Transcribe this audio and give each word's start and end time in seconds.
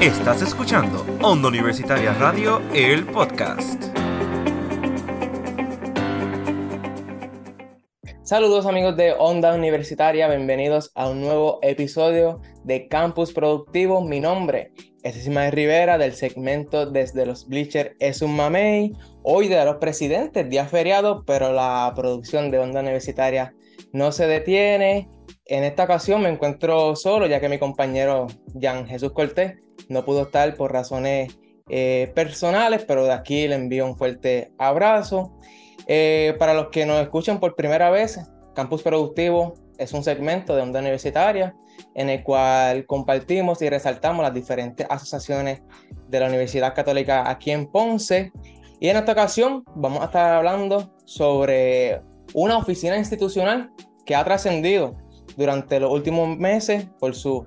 Estás 0.00 0.40
escuchando 0.40 1.04
Onda 1.20 1.48
Universitaria 1.48 2.14
Radio, 2.14 2.62
el 2.72 3.04
podcast. 3.04 3.84
Saludos 8.22 8.64
amigos 8.64 8.96
de 8.96 9.12
Onda 9.18 9.54
Universitaria, 9.54 10.26
bienvenidos 10.26 10.90
a 10.94 11.10
un 11.10 11.20
nuevo 11.20 11.58
episodio 11.60 12.40
de 12.64 12.88
Campus 12.88 13.34
Productivo. 13.34 14.00
Mi 14.00 14.20
nombre 14.20 14.72
es 15.02 15.18
Ismael 15.18 15.52
Rivera 15.52 15.98
del 15.98 16.14
segmento 16.14 16.90
Desde 16.90 17.26
los 17.26 17.46
Bleachers 17.46 17.90
es 17.98 18.22
un 18.22 18.34
mamey. 18.34 18.94
Hoy 19.22 19.48
de 19.48 19.62
los 19.66 19.76
presidentes, 19.76 20.48
día 20.48 20.64
feriado, 20.64 21.24
pero 21.26 21.52
la 21.52 21.92
producción 21.94 22.50
de 22.50 22.58
Onda 22.58 22.80
Universitaria 22.80 23.54
no 23.92 24.12
se 24.12 24.26
detiene. 24.26 25.10
En 25.50 25.64
esta 25.64 25.82
ocasión 25.82 26.22
me 26.22 26.28
encuentro 26.28 26.94
solo 26.94 27.26
ya 27.26 27.40
que 27.40 27.48
mi 27.48 27.58
compañero 27.58 28.28
Jan 28.60 28.86
Jesús 28.86 29.10
Cortés 29.10 29.56
no 29.88 30.04
pudo 30.04 30.22
estar 30.22 30.54
por 30.54 30.72
razones 30.72 31.36
eh, 31.68 32.12
personales, 32.14 32.84
pero 32.86 33.04
de 33.04 33.12
aquí 33.12 33.48
le 33.48 33.56
envío 33.56 33.84
un 33.84 33.96
fuerte 33.96 34.52
abrazo. 34.58 35.36
Eh, 35.88 36.36
para 36.38 36.54
los 36.54 36.68
que 36.68 36.86
nos 36.86 37.02
escuchan 37.02 37.40
por 37.40 37.56
primera 37.56 37.90
vez, 37.90 38.20
Campus 38.54 38.84
Productivo 38.84 39.54
es 39.76 39.92
un 39.92 40.04
segmento 40.04 40.54
de 40.54 40.62
Onda 40.62 40.78
Universitaria 40.78 41.56
en 41.96 42.10
el 42.10 42.22
cual 42.22 42.86
compartimos 42.86 43.60
y 43.60 43.68
resaltamos 43.68 44.22
las 44.22 44.32
diferentes 44.32 44.86
asociaciones 44.88 45.62
de 46.06 46.20
la 46.20 46.28
Universidad 46.28 46.76
Católica 46.76 47.28
aquí 47.28 47.50
en 47.50 47.66
Ponce. 47.66 48.30
Y 48.78 48.88
en 48.88 48.98
esta 48.98 49.10
ocasión 49.10 49.64
vamos 49.74 50.02
a 50.02 50.04
estar 50.04 50.32
hablando 50.32 50.94
sobre 51.06 52.02
una 52.34 52.56
oficina 52.56 52.96
institucional 52.96 53.72
que 54.06 54.14
ha 54.14 54.22
trascendido 54.22 54.96
durante 55.40 55.80
los 55.80 55.90
últimos 55.90 56.36
meses 56.36 56.86
por 56.98 57.14
sus 57.14 57.44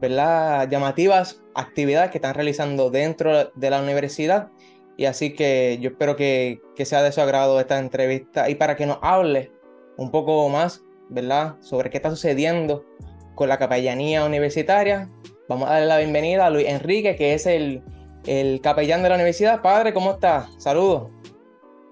llamativas 0.00 1.42
actividades 1.54 2.10
que 2.10 2.16
están 2.16 2.34
realizando 2.34 2.90
dentro 2.90 3.50
de 3.54 3.70
la 3.70 3.82
universidad. 3.82 4.48
Y 4.96 5.04
así 5.04 5.34
que 5.34 5.78
yo 5.82 5.90
espero 5.90 6.16
que, 6.16 6.62
sea 6.82 7.02
de 7.02 7.12
su 7.12 7.20
agrado 7.20 7.60
esta 7.60 7.78
entrevista 7.78 8.48
y 8.48 8.54
para 8.54 8.74
que 8.74 8.86
nos 8.86 8.98
hable 9.02 9.52
un 9.98 10.10
poco 10.10 10.48
más, 10.48 10.82
¿verdad?, 11.10 11.56
sobre 11.60 11.90
qué 11.90 11.98
está 11.98 12.08
sucediendo 12.08 12.86
con 13.34 13.50
la 13.50 13.58
capellanía 13.58 14.24
universitaria. 14.24 15.10
Vamos 15.46 15.68
a 15.68 15.74
darle 15.74 15.88
la 15.88 15.98
bienvenida 15.98 16.46
a 16.46 16.50
Luis 16.50 16.66
Enrique, 16.66 17.16
que 17.16 17.34
es 17.34 17.44
el, 17.44 17.82
el 18.24 18.62
capellán 18.62 19.02
de 19.02 19.10
la 19.10 19.16
universidad. 19.16 19.60
Padre, 19.60 19.92
¿cómo 19.92 20.12
está? 20.12 20.48
Saludos. 20.56 21.10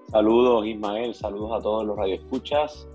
Saludos, 0.09 0.65
Ismael. 0.65 1.13
Saludos 1.13 1.59
a 1.59 1.61
todos 1.61 1.85
los 1.85 1.95
radioescuchas, 1.95 2.87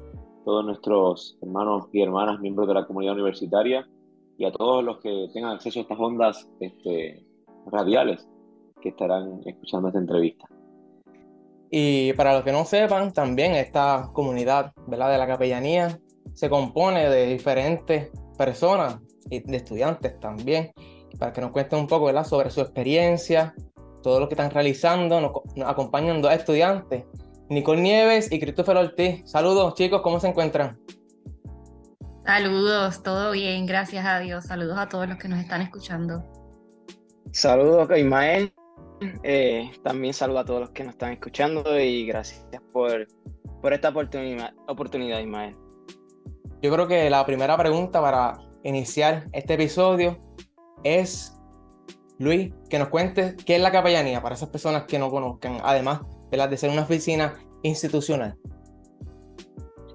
todos 0.51 0.65
nuestros 0.65 1.39
hermanos 1.43 1.87
y 1.93 2.03
hermanas 2.03 2.41
miembros 2.41 2.67
de 2.67 2.75
la 2.75 2.85
comunidad 2.85 3.15
universitaria 3.15 3.89
y 4.37 4.45
a 4.45 4.51
todos 4.51 4.83
los 4.83 4.99
que 4.99 5.29
tengan 5.33 5.53
acceso 5.53 5.79
a 5.79 5.83
estas 5.83 6.01
ondas 6.01 6.51
este, 6.59 7.25
radiales 7.67 8.29
que 8.83 8.89
estarán 8.89 9.41
escuchando 9.47 9.87
esta 9.87 10.01
entrevista. 10.01 10.47
Y 11.71 12.13
para 12.15 12.35
los 12.35 12.43
que 12.43 12.51
no 12.51 12.65
sepan, 12.65 13.13
también 13.13 13.53
esta 13.53 14.11
comunidad 14.13 14.73
¿verdad? 14.89 15.13
de 15.13 15.19
la 15.19 15.29
capellanía 15.29 16.01
se 16.35 16.51
compone 16.51 17.09
de 17.09 17.27
diferentes 17.27 18.11
personas 18.37 18.99
y 19.31 19.39
de 19.39 19.57
estudiantes 19.57 20.19
también, 20.19 20.73
para 21.17 21.33
que 21.33 21.43
nos 21.43 21.53
cuenten 21.53 21.79
un 21.79 21.87
poco 21.87 22.07
¿verdad? 22.07 22.25
sobre 22.25 22.51
su 22.51 22.61
experiencia, 22.61 23.55
todo 24.03 24.19
lo 24.19 24.27
que 24.29 24.35
están 24.35 24.51
realizando. 24.51 25.21
Nos, 25.21 25.31
nos 25.55 25.69
acompañan 25.69 26.21
dos 26.21 26.33
estudiantes, 26.33 27.05
Nicole 27.51 27.81
Nieves 27.83 28.31
y 28.31 28.39
Christopher 28.39 28.77
Ortiz. 28.77 29.29
Saludos 29.29 29.75
chicos, 29.75 30.03
¿cómo 30.03 30.21
se 30.21 30.29
encuentran? 30.29 30.79
Saludos, 32.25 33.03
todo 33.03 33.33
bien, 33.33 33.67
gracias 33.67 34.07
a 34.07 34.21
Dios. 34.21 34.45
Saludos 34.45 34.79
a 34.79 34.89
todos 34.89 35.09
los 35.09 35.19
que 35.19 35.27
nos 35.27 35.41
están 35.41 35.61
escuchando. 35.61 36.25
Saludos, 37.33 37.89
Ismael. 37.99 38.55
Eh, 39.25 39.69
también 39.83 40.15
saludo 40.15 40.39
a 40.39 40.45
todos 40.45 40.61
los 40.61 40.71
que 40.71 40.85
nos 40.85 40.93
están 40.93 41.13
escuchando 41.13 41.81
y 41.81 42.07
gracias 42.07 42.47
por, 42.73 43.09
por 43.61 43.73
esta 43.73 43.89
oportunidad, 43.89 44.55
oportunidad, 44.69 45.19
Ismael. 45.19 45.57
Yo 46.63 46.73
creo 46.73 46.87
que 46.87 47.11
la 47.11 47.27
primera 47.27 47.57
pregunta 47.57 48.01
para 48.01 48.39
iniciar 48.63 49.29
este 49.33 49.55
episodio 49.55 50.19
es, 50.85 51.37
Luis, 52.21 52.53
que 52.69 52.79
nos 52.79 52.91
cuentes 52.91 53.35
qué 53.45 53.57
es 53.57 53.61
la 53.61 53.73
capellanía 53.73 54.23
para 54.23 54.37
esas 54.37 54.51
personas 54.51 54.85
que 54.85 55.01
no 55.01 55.11
conozcan, 55.11 55.59
además 55.65 56.03
la, 56.37 56.49
de 56.49 56.57
ser 56.57 56.71
una 56.71 56.83
oficina 56.83 57.35
institucional. 57.63 58.37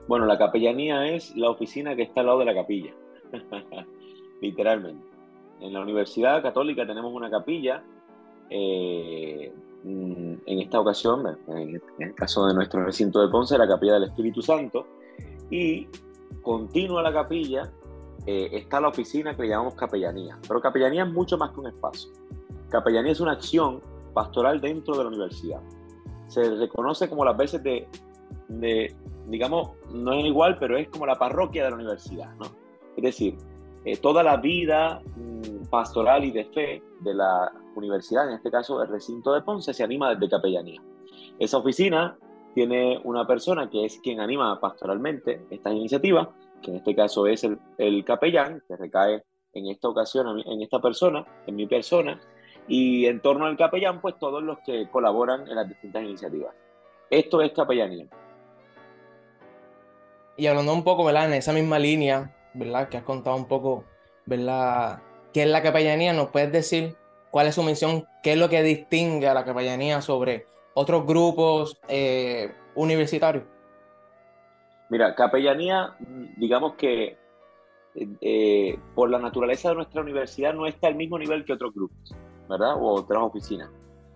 Bueno, 0.08 0.26
la 0.26 0.38
capellanía 0.38 1.08
es 1.08 1.36
la 1.36 1.50
oficina 1.50 1.96
que 1.96 2.04
está 2.04 2.22
al 2.22 2.28
lado 2.28 2.40
de 2.40 2.46
la 2.46 2.54
capilla, 2.54 2.94
literalmente. 4.42 5.06
En 5.62 5.74
la 5.74 5.82
Universidad 5.82 6.44
Católica 6.44 6.86
tenemos 6.86 7.12
una 7.14 7.30
capilla, 7.30 7.84
eh, 8.50 9.52
mm, 9.84 10.34
en 10.46 10.60
esta 10.60 10.80
ocasión, 10.80 11.26
en 11.48 11.82
el 12.00 12.16
caso 12.16 12.46
de 12.46 12.54
nuestro 12.54 12.86
recinto 12.86 13.22
de 13.22 13.30
Ponce, 13.30 13.58
la 13.58 13.68
capilla 13.68 13.94
del 13.94 14.04
Espíritu 14.04 14.42
Santo, 14.42 14.86
y 15.50 15.88
continua 16.42 17.02
la 17.02 17.14
capilla 17.14 17.72
eh, 18.28 18.50
está 18.54 18.82
la 18.82 18.88
oficina 18.88 19.36
que 19.36 19.44
le 19.44 19.50
llamamos 19.50 19.76
capellanía. 19.76 20.38
Pero 20.48 20.60
capellanía 20.60 21.04
es 21.04 21.12
mucho 21.12 21.38
más 21.38 21.52
que 21.52 21.60
un 21.60 21.68
espacio. 21.68 22.12
Capellanía 22.70 23.12
es 23.12 23.20
una 23.20 23.34
acción 23.34 23.82
pastoral 24.14 24.62
dentro 24.62 24.98
de 24.98 25.04
la 25.04 25.10
universidad. 25.10 25.62
Se 26.28 26.56
reconoce 26.56 27.10
como 27.10 27.24
las 27.24 27.38
veces 27.38 27.62
de 27.64 27.88
digamos, 29.28 29.72
no 29.94 30.14
es 30.14 30.26
igual, 30.26 30.58
pero 30.60 30.78
es 30.78 30.90
como 30.90 31.06
la 31.06 31.16
parroquia 31.16 31.64
de 31.64 31.70
la 31.70 31.76
universidad, 31.76 32.34
¿no? 32.36 32.46
Es 32.96 33.04
decir, 33.04 33.38
eh, 33.84 33.98
toda 33.98 34.24
la 34.24 34.38
vida 34.38 35.02
mm, 35.16 35.68
pastoral 35.70 36.24
y 36.24 36.32
de 36.32 36.46
fe 36.46 36.84
de 37.02 37.14
la 37.14 37.52
universidad, 37.76 38.28
en 38.30 38.36
este 38.36 38.52
caso 38.52 38.82
el 38.82 38.88
recinto 38.88 39.34
de 39.34 39.42
Ponce, 39.42 39.74
se 39.74 39.84
anima 39.84 40.14
desde 40.14 40.30
capellanía. 40.30 40.82
Esa 41.40 41.58
oficina 41.58 42.18
tiene 42.54 43.00
una 43.04 43.28
persona 43.28 43.70
que 43.70 43.86
es 43.86 44.00
quien 44.00 44.20
anima 44.20 44.60
pastoralmente 44.60 45.46
esta 45.50 45.72
iniciativa, 45.72 46.30
que 46.62 46.72
en 46.72 46.78
este 46.78 46.96
caso 46.96 47.28
es 47.28 47.44
el, 47.44 47.60
el 47.78 48.06
capellán, 48.06 48.64
que 48.68 48.78
recae 48.78 49.24
en 49.54 49.68
esta 49.68 49.90
ocasión 49.90 50.42
en 50.46 50.62
esta 50.62 50.82
persona, 50.82 51.26
en 51.48 51.56
mi 51.56 51.68
persona, 51.68 52.20
y 52.68 53.06
en 53.06 53.20
torno 53.20 53.46
al 53.46 53.58
capellán, 53.58 54.02
pues 54.02 54.16
todos 54.20 54.42
los 54.44 54.60
que 54.60 54.88
colaboran 54.90 55.48
en 55.48 55.56
las 55.56 55.68
distintas 55.68 56.04
iniciativas. 56.04 56.54
Esto 57.10 57.42
es 57.42 57.52
capellanía. 57.52 58.08
Y 60.38 60.48
hablando 60.48 60.74
un 60.74 60.84
poco, 60.84 61.06
¿verdad? 61.06 61.28
En 61.28 61.34
esa 61.34 61.54
misma 61.54 61.80
línea, 61.80 62.36
¿verdad? 62.54 62.90
Que 62.90 62.98
has 62.98 63.04
contado 63.04 63.36
un 63.36 63.48
poco, 63.48 63.86
¿verdad? 64.26 65.02
¿Qué 65.34 65.44
es 65.44 65.48
la 65.48 65.62
capellanía? 65.62 66.14
¿Nos 66.14 66.30
puedes 66.30 66.52
decir 66.52 66.96
cuál 67.32 67.48
es 67.48 67.56
su 67.56 67.64
misión? 67.64 68.06
¿Qué 68.24 68.34
es 68.34 68.38
lo 68.38 68.50
que 68.50 68.64
distingue 68.64 69.28
a 69.28 69.34
la 69.34 69.46
capellanía 69.46 70.02
sobre 70.02 70.48
otros 70.74 71.06
grupos 71.06 71.80
eh, 71.88 72.54
universitarios? 72.74 73.44
Mira, 74.90 75.16
capellanía, 75.16 75.96
digamos 76.38 76.76
que 76.76 77.18
eh, 77.96 78.78
por 78.94 79.10
la 79.10 79.20
naturaleza 79.20 79.70
de 79.70 79.76
nuestra 79.76 80.02
universidad 80.02 80.54
no 80.54 80.68
está 80.68 80.88
al 80.88 80.96
mismo 80.96 81.18
nivel 81.18 81.46
que 81.46 81.54
otros 81.54 81.74
grupos, 81.74 82.14
¿verdad? 82.50 82.76
O 82.76 82.94
otras 82.94 83.22
oficinas. 83.24 83.70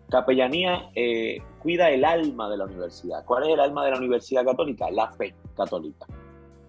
Capellanía 0.10 0.90
eh, 0.96 1.38
cuida 1.62 1.90
el 1.92 2.04
alma 2.04 2.50
de 2.50 2.58
la 2.58 2.66
universidad. 2.66 3.24
¿Cuál 3.26 3.44
es 3.44 3.50
el 3.54 3.60
alma 3.60 3.86
de 3.86 3.92
la 3.92 3.98
Universidad 3.98 4.44
Católica? 4.44 4.90
La 4.90 5.12
fe 5.12 5.36
católica. 5.56 6.08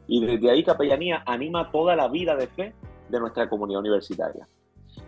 Y 0.06 0.24
desde 0.24 0.50
ahí 0.50 0.62
Capellanía 0.62 1.22
anima 1.24 1.70
toda 1.70 1.96
la 1.96 2.08
vida 2.08 2.36
de 2.36 2.46
fe 2.48 2.74
de 3.08 3.20
nuestra 3.20 3.48
comunidad 3.48 3.80
universitaria. 3.80 4.46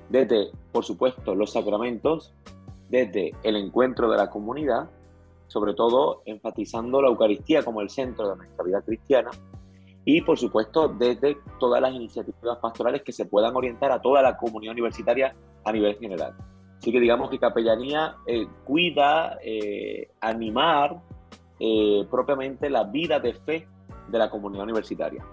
Desde, 0.09 0.51
por 0.73 0.85
supuesto, 0.85 1.35
los 1.35 1.53
sacramentos, 1.53 2.33
desde 2.89 3.33
el 3.43 3.57
encuentro 3.57 4.11
de 4.11 4.17
la 4.17 4.31
comunidad, 4.31 4.89
sobre 5.49 5.75
todo 5.75 6.23
enfatizando 6.25 7.03
la 7.03 7.09
Eucaristía 7.09 7.63
como 7.63 7.81
el 7.81 7.91
centro 7.91 8.31
de 8.31 8.37
nuestra 8.37 8.65
vida 8.65 8.81
cristiana, 8.81 9.31
y 10.05 10.21
por 10.23 10.39
supuesto 10.39 10.89
desde 10.89 11.37
todas 11.61 11.81
las 11.81 11.93
iniciativas 11.93 12.59
pastorales 12.59 13.03
que 13.03 13.13
se 13.13 13.27
puedan 13.27 13.55
orientar 13.55 13.93
a 13.93 14.01
toda 14.01 14.23
la 14.23 14.37
comunidad 14.37 14.73
universitaria 14.73 15.35
a 15.65 15.73
nivel 15.73 15.97
general. 15.99 16.35
Así 16.83 16.91
que 16.91 16.99
digamos 16.99 17.31
que 17.31 17.39
capellanía 17.39 18.17
eh, 18.27 18.45
cuida, 18.65 19.39
eh, 19.41 20.11
animar 20.21 21.01
eh, 21.61 22.05
propiamente 22.11 22.69
la 22.69 22.83
vida 22.83 23.21
de 23.21 23.35
fe 23.35 23.69
de 24.09 24.19
la 24.19 24.29
comunidad 24.29 24.65
universitaria. 24.65 25.25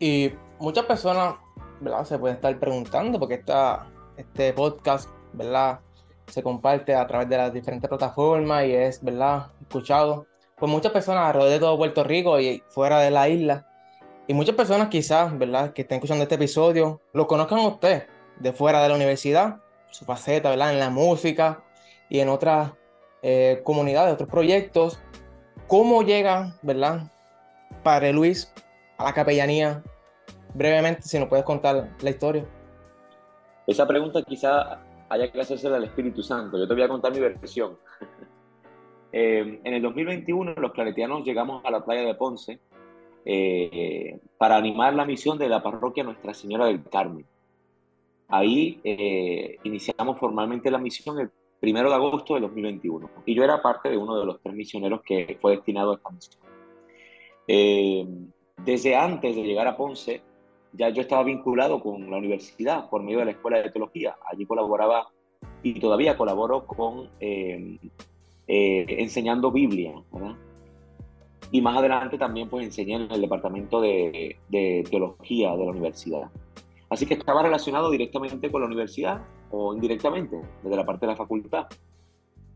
Y 0.00 0.32
muchas 0.58 0.84
personas, 0.84 1.36
¿verdad? 1.80 2.04
Se 2.04 2.18
pueden 2.18 2.34
estar 2.34 2.58
preguntando, 2.58 3.20
porque 3.20 3.34
esta, 3.34 3.86
este 4.16 4.52
podcast, 4.52 5.08
¿verdad? 5.32 5.78
Se 6.26 6.42
comparte 6.42 6.96
a 6.96 7.06
través 7.06 7.28
de 7.28 7.36
las 7.36 7.52
diferentes 7.52 7.88
plataformas 7.88 8.66
y 8.66 8.72
es, 8.72 9.00
¿verdad? 9.00 9.52
Escuchado 9.60 10.26
por 10.58 10.68
muchas 10.68 10.90
personas 10.90 11.26
alrededor 11.26 11.50
de 11.52 11.58
todo 11.60 11.76
Puerto 11.76 12.02
Rico 12.02 12.40
y 12.40 12.64
fuera 12.66 12.98
de 12.98 13.12
la 13.12 13.28
isla. 13.28 13.68
Y 14.26 14.34
muchas 14.34 14.56
personas 14.56 14.88
quizás, 14.88 15.38
¿verdad? 15.38 15.72
Que 15.72 15.82
estén 15.82 15.98
escuchando 15.98 16.24
este 16.24 16.34
episodio, 16.34 17.00
lo 17.12 17.28
conozcan 17.28 17.60
a 17.60 17.68
usted 17.68 18.17
de 18.40 18.52
fuera 18.52 18.82
de 18.82 18.88
la 18.88 18.94
universidad 18.94 19.60
su 19.90 20.04
faceta, 20.04 20.50
¿verdad? 20.50 20.72
En 20.72 20.78
la 20.78 20.90
música 20.90 21.62
y 22.08 22.20
en 22.20 22.28
otras 22.28 22.72
eh, 23.22 23.60
comunidades, 23.64 24.14
otros 24.14 24.28
proyectos. 24.28 25.00
¿Cómo 25.66 26.02
llega, 26.02 26.54
¿verdad? 26.62 27.10
Padre 27.82 28.12
Luis 28.12 28.52
a 28.96 29.04
la 29.04 29.12
capellanía. 29.12 29.82
Brevemente, 30.54 31.02
si 31.02 31.18
nos 31.18 31.28
puedes 31.28 31.44
contar 31.44 31.90
la 32.00 32.10
historia. 32.10 32.44
Esa 33.66 33.86
pregunta 33.86 34.22
quizá 34.22 34.80
haya 35.10 35.30
que 35.30 35.40
hacerse 35.40 35.68
al 35.68 35.84
Espíritu 35.84 36.22
Santo. 36.22 36.58
Yo 36.58 36.66
te 36.66 36.74
voy 36.74 36.82
a 36.82 36.88
contar 36.88 37.12
mi 37.12 37.20
versión. 37.20 37.78
Eh, 39.10 39.62
en 39.64 39.72
el 39.72 39.80
2021 39.80 40.52
los 40.58 40.72
claretianos 40.72 41.24
llegamos 41.24 41.64
a 41.64 41.70
la 41.70 41.82
playa 41.82 42.02
de 42.02 42.14
Ponce 42.14 42.60
eh, 43.24 44.20
para 44.36 44.56
animar 44.56 44.92
la 44.92 45.06
misión 45.06 45.38
de 45.38 45.48
la 45.48 45.62
parroquia 45.62 46.04
Nuestra 46.04 46.34
Señora 46.34 46.66
del 46.66 46.84
Carmen. 46.84 47.24
Ahí 48.28 48.80
eh, 48.84 49.56
iniciamos 49.64 50.18
formalmente 50.18 50.70
la 50.70 50.78
misión 50.78 51.18
el 51.18 51.30
primero 51.60 51.88
de 51.88 51.96
agosto 51.96 52.34
de 52.34 52.40
2021 52.42 53.10
y 53.26 53.34
yo 53.34 53.42
era 53.42 53.60
parte 53.60 53.88
de 53.88 53.96
uno 53.96 54.18
de 54.18 54.26
los 54.26 54.40
tres 54.40 54.54
misioneros 54.54 55.00
que 55.02 55.38
fue 55.40 55.56
destinado 55.56 55.92
a 55.92 55.96
esta 55.96 56.10
misión. 56.10 56.42
desde 58.64 58.96
antes 58.96 59.34
de 59.34 59.42
llegar 59.42 59.66
a 59.66 59.76
Ponce, 59.76 60.22
ya 60.72 60.90
yo 60.90 61.02
estaba 61.02 61.24
vinculado 61.24 61.80
con 61.80 62.10
la 62.10 62.18
universidad 62.18 62.88
por 62.88 63.02
medio 63.02 63.20
de 63.20 63.26
la 63.26 63.30
Escuela 63.32 63.58
de 63.58 63.70
Teología. 63.70 64.16
Allí 64.30 64.46
colaboraba 64.46 65.08
y 65.62 65.74
todavía 65.80 66.16
colaboro 66.16 66.66
con 66.66 67.10
eh, 67.20 67.78
eh, 68.46 68.86
enseñando 68.88 69.50
Biblia. 69.50 69.92
Y 71.50 71.62
más 71.62 71.78
adelante 71.78 72.18
también 72.18 72.48
pues 72.48 72.66
enseñé 72.66 72.96
en 72.96 73.10
el 73.10 73.20
departamento 73.20 73.80
de, 73.80 74.36
de, 74.48 74.84
teología 74.90 75.56
de 75.56 75.64
la 75.64 75.70
universidad. 75.70 76.30
Así 76.90 77.06
que 77.06 77.14
estaba 77.14 77.42
relacionado 77.42 77.90
directamente 77.90 78.50
con 78.50 78.62
la 78.62 78.66
universidad 78.66 79.22
o 79.50 79.74
indirectamente, 79.74 80.40
desde 80.62 80.76
la 80.76 80.86
parte 80.86 81.06
de 81.06 81.12
la 81.12 81.16
facultad. 81.16 81.66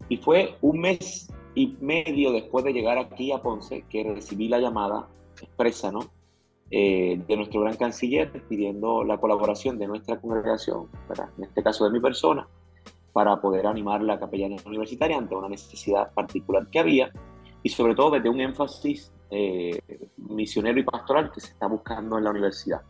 Y 0.08 0.16
fue 0.16 0.56
un 0.62 0.80
mes 0.80 1.28
y 1.54 1.76
medio 1.80 2.32
después 2.32 2.64
de 2.64 2.72
llegar 2.72 2.98
aquí 2.98 3.32
a 3.32 3.42
Ponce 3.42 3.84
que 3.90 4.04
recibí 4.04 4.48
la 4.48 4.58
llamada 4.58 5.08
expresa, 5.40 5.92
¿no? 5.92 6.00
Eh, 6.70 7.22
de 7.28 7.36
nuestro 7.36 7.60
gran 7.60 7.76
canciller 7.76 8.32
pidiendo 8.48 9.04
la 9.04 9.18
colaboración 9.18 9.78
de 9.78 9.86
nuestra 9.86 10.18
congregación, 10.18 10.88
en 11.36 11.44
este 11.44 11.62
caso 11.62 11.84
de 11.84 11.90
mi 11.90 12.00
persona, 12.00 12.48
para 13.12 13.38
poder 13.42 13.66
animar 13.66 14.00
la 14.00 14.18
capellanía 14.18 14.56
universitaria 14.64 15.18
ante 15.18 15.34
una 15.34 15.50
necesidad 15.50 16.14
particular 16.14 16.66
que 16.70 16.78
había 16.78 17.12
y 17.62 17.68
sobre 17.68 17.94
todo 17.94 18.12
desde 18.12 18.30
un 18.30 18.40
énfasis 18.40 19.12
eh, 19.30 19.78
misionero 20.16 20.80
y 20.80 20.82
pastoral 20.82 21.30
que 21.30 21.42
se 21.42 21.52
está 21.52 21.66
buscando 21.66 22.16
en 22.16 22.24
la 22.24 22.30
universidad. 22.30 22.80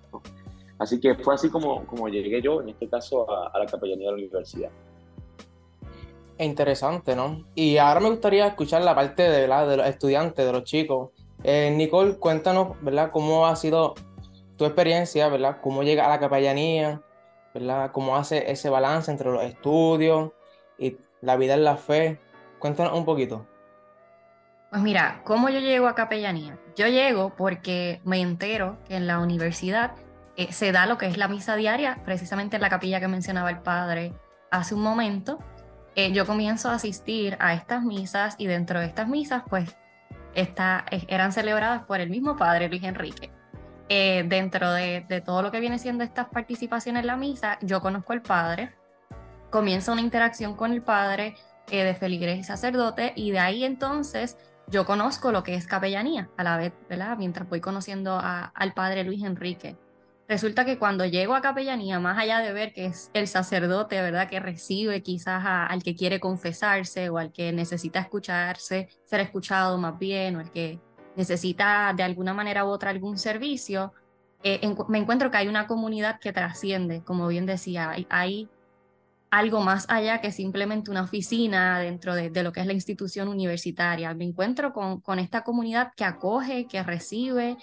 Así 0.82 0.98
que 0.98 1.14
fue 1.14 1.34
así 1.34 1.48
como, 1.48 1.86
como 1.86 2.08
llegué 2.08 2.42
yo, 2.42 2.60
en 2.60 2.70
este 2.70 2.88
caso, 2.88 3.24
a, 3.30 3.56
la 3.56 3.66
capellanía 3.66 4.06
de 4.06 4.12
la 4.12 4.18
universidad. 4.18 4.70
Interesante, 6.38 7.14
¿no? 7.14 7.44
Y 7.54 7.76
ahora 7.76 8.00
me 8.00 8.10
gustaría 8.10 8.48
escuchar 8.48 8.82
la 8.82 8.92
parte 8.92 9.22
de, 9.22 9.46
de 9.46 9.76
los 9.76 9.86
estudiantes, 9.86 10.44
de 10.44 10.52
los 10.52 10.64
chicos, 10.64 11.10
eh, 11.44 11.72
Nicole, 11.76 12.16
cuéntanos, 12.18 12.76
¿verdad? 12.82 13.12
¿Cómo 13.12 13.46
ha 13.46 13.54
sido 13.54 13.94
tu 14.56 14.64
experiencia, 14.64 15.28
¿verdad? 15.28 15.58
¿Cómo 15.62 15.84
llega 15.84 16.06
a 16.06 16.08
la 16.08 16.18
capellanía, 16.18 17.00
¿verdad? 17.54 17.92
¿Cómo 17.92 18.16
hace 18.16 18.50
ese 18.50 18.68
balance 18.68 19.08
entre 19.08 19.30
los 19.30 19.44
estudios 19.44 20.32
y 20.78 20.96
la 21.20 21.36
vida 21.36 21.54
en 21.54 21.62
la 21.62 21.76
fe? 21.76 22.18
Cuéntanos 22.58 22.98
un 22.98 23.04
poquito. 23.04 23.46
Pues 24.70 24.82
mira, 24.82 25.20
¿cómo 25.24 25.48
yo 25.48 25.60
llego 25.60 25.86
a 25.86 25.94
capellanía? 25.94 26.58
Yo 26.74 26.88
llego 26.88 27.34
porque 27.36 28.00
me 28.04 28.20
entero 28.20 28.78
que 28.88 28.96
en 28.96 29.06
la 29.06 29.18
universidad 29.20 29.92
eh, 30.36 30.52
se 30.52 30.72
da 30.72 30.86
lo 30.86 30.98
que 30.98 31.06
es 31.06 31.16
la 31.16 31.28
misa 31.28 31.56
diaria, 31.56 32.00
precisamente 32.04 32.56
en 32.56 32.62
la 32.62 32.70
capilla 32.70 33.00
que 33.00 33.08
mencionaba 33.08 33.50
el 33.50 33.60
padre 33.60 34.14
hace 34.50 34.74
un 34.74 34.82
momento. 34.82 35.38
Eh, 35.94 36.12
yo 36.12 36.26
comienzo 36.26 36.70
a 36.70 36.74
asistir 36.74 37.36
a 37.38 37.54
estas 37.54 37.82
misas 37.82 38.34
y 38.38 38.46
dentro 38.46 38.80
de 38.80 38.86
estas 38.86 39.08
misas, 39.08 39.42
pues 39.48 39.76
eran 40.34 41.32
celebradas 41.32 41.84
por 41.84 42.00
el 42.00 42.08
mismo 42.08 42.36
padre 42.36 42.68
Luis 42.68 42.82
Enrique. 42.84 43.30
Eh, 43.88 44.24
dentro 44.26 44.72
de, 44.72 45.22
todo 45.24 45.42
lo 45.42 45.50
que 45.50 45.60
viene 45.60 45.78
siendo 45.78 46.02
estas 46.02 46.28
participaciones 46.28 47.02
en 47.02 47.06
la 47.06 47.16
misa, 47.16 47.58
yo 47.60 47.82
conozco 47.82 48.14
al 48.14 48.22
padre, 48.22 48.72
comienza 49.50 49.92
una 49.92 50.00
interacción 50.00 50.56
con 50.56 50.72
el 50.72 50.80
padre 50.80 51.34
eh, 51.70 51.84
de 51.84 51.94
feligres 51.94 52.38
y 52.38 52.44
sacerdote, 52.44 53.12
y 53.16 53.32
de 53.32 53.38
ahí 53.40 53.64
entonces 53.64 54.38
yo 54.68 54.86
conozco 54.86 55.30
lo 55.30 55.42
que 55.42 55.56
es 55.56 55.66
capellanía 55.66 56.30
a 56.38 56.42
la 56.42 56.56
vez, 56.56 56.72
¿verdad? 56.88 57.18
Mientras 57.18 57.46
voy 57.46 57.60
conociendo 57.60 58.18
al 58.18 58.72
padre 58.72 59.04
Luis 59.04 59.22
Enrique. 59.24 59.76
Resulta 60.28 60.64
que 60.64 60.78
cuando 60.78 61.04
llego 61.04 61.34
a 61.34 61.42
capellanía, 61.42 62.00
más 62.00 62.18
allá 62.18 62.38
de 62.38 62.52
ver 62.52 62.72
que 62.72 62.86
es 62.86 63.10
el 63.12 63.26
sacerdote, 63.26 64.00
¿verdad? 64.00 64.28
Que 64.28 64.40
recibe 64.40 65.02
quizás 65.02 65.42
al 65.44 65.82
que 65.82 65.94
quiere 65.94 66.20
confesarse 66.20 67.10
o 67.10 67.18
al 67.18 67.32
que 67.32 67.52
necesita 67.52 68.00
escucharse, 68.00 68.88
ser 69.04 69.20
escuchado 69.20 69.76
más 69.78 69.98
bien, 69.98 70.36
o 70.36 70.40
al 70.40 70.50
que 70.50 70.80
necesita 71.16 71.92
de 71.94 72.02
alguna 72.02 72.32
manera 72.32 72.64
u 72.64 72.68
otra 72.68 72.90
algún 72.90 73.18
servicio, 73.18 73.92
eh, 74.44 74.60
me 74.88 74.98
encuentro 74.98 75.30
que 75.30 75.36
hay 75.36 75.48
una 75.48 75.66
comunidad 75.66 76.18
que 76.18 76.32
trasciende, 76.32 77.02
como 77.04 77.28
bien 77.28 77.46
decía, 77.46 77.94
hay, 78.08 78.48
algo 79.30 79.60
más 79.62 79.86
allá 79.88 80.20
que 80.20 80.30
simplemente 80.30 80.90
una 80.90 81.04
oficina 81.04 81.78
dentro 81.78 82.14
de, 82.14 82.42
lo 82.42 82.52
que 82.52 82.60
es 82.60 82.66
la 82.66 82.74
institución 82.74 83.28
universitaria. 83.28 84.12
Me 84.12 84.24
encuentro 84.24 84.74
con, 84.74 85.00
con 85.00 85.18
esta 85.18 85.42
comunidad 85.42 85.92
que 85.96 86.04
acoge, 86.04 86.66
que 86.66 86.82
recibe, 86.82 87.56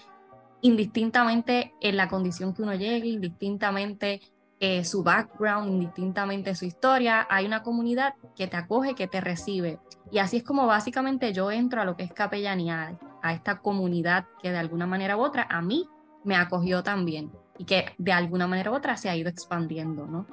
indistintamente 0.61 1.73
en 1.81 1.97
la 1.97 2.07
condición 2.07 2.53
que 2.53 2.61
uno 2.61 2.75
llegue, 2.75 3.07
indistintamente 3.07 4.21
eh, 4.59 4.83
su 4.83 5.03
background, 5.03 5.69
indistintamente 5.69 6.53
su 6.53 6.65
historia, 6.65 7.25
hay 7.29 7.45
una 7.45 7.63
comunidad 7.63 8.15
que 8.35 8.47
te 8.47 8.57
acoge, 8.57 8.93
que 8.93 9.07
te 9.07 9.21
recibe. 9.21 9.79
Y 10.11 10.19
así 10.19 10.37
es 10.37 10.43
como 10.43 10.67
básicamente 10.67 11.31
yo 11.31 11.51
entro 11.51 11.81
a 11.81 11.85
lo 11.85 11.95
que 11.95 12.03
es 12.03 12.11
capellanía, 12.11 12.97
a 13.21 13.33
esta 13.33 13.59
comunidad 13.59 14.25
que 14.41 14.51
de 14.51 14.57
alguna 14.57 14.85
manera 14.85 15.17
u 15.17 15.21
otra 15.21 15.47
a 15.49 15.61
mí 15.61 15.87
me 16.23 16.35
acogió 16.35 16.83
también 16.83 17.31
y 17.57 17.65
que 17.65 17.93
de 17.97 18.11
alguna 18.11 18.47
manera 18.47 18.71
u 18.71 18.75
otra 18.75 18.97
se 18.97 19.09
ha 19.09 19.15
ido 19.15 19.29
expandiendo, 19.29 20.05
¿no? 20.07 20.27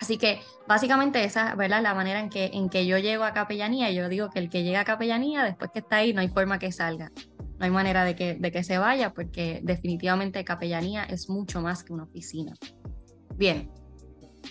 Así 0.00 0.16
que 0.16 0.40
básicamente 0.66 1.22
esa 1.22 1.52
es 1.52 1.70
la 1.70 1.94
manera 1.94 2.20
en 2.20 2.30
que, 2.30 2.46
en 2.54 2.70
que 2.70 2.86
yo 2.86 2.96
llego 2.96 3.24
a 3.24 3.34
capellanía. 3.34 3.90
Yo 3.90 4.08
digo 4.08 4.30
que 4.30 4.38
el 4.38 4.48
que 4.48 4.62
llega 4.62 4.80
a 4.80 4.84
capellanía, 4.84 5.44
después 5.44 5.70
que 5.70 5.80
está 5.80 5.96
ahí, 5.96 6.14
no 6.14 6.22
hay 6.22 6.28
forma 6.28 6.58
que 6.58 6.72
salga 6.72 7.12
no 7.60 7.66
hay 7.66 7.70
manera 7.70 8.04
de 8.06 8.16
que, 8.16 8.36
de 8.36 8.50
que 8.50 8.64
se 8.64 8.78
vaya 8.78 9.12
porque 9.12 9.60
definitivamente 9.62 10.42
capellanía 10.44 11.04
es 11.04 11.28
mucho 11.28 11.60
más 11.60 11.84
que 11.84 11.92
una 11.92 12.04
oficina. 12.04 12.54
Bien, 13.36 13.70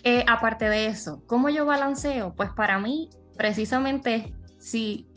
eh, 0.04 0.24
aparte 0.28 0.70
de 0.70 0.86
eso, 0.86 1.24
¿cómo 1.26 1.50
yo 1.50 1.66
balanceo? 1.66 2.36
Pues 2.36 2.52
para 2.52 2.78
mí, 2.78 3.10
precisamente, 3.36 4.32
si, 4.60 5.08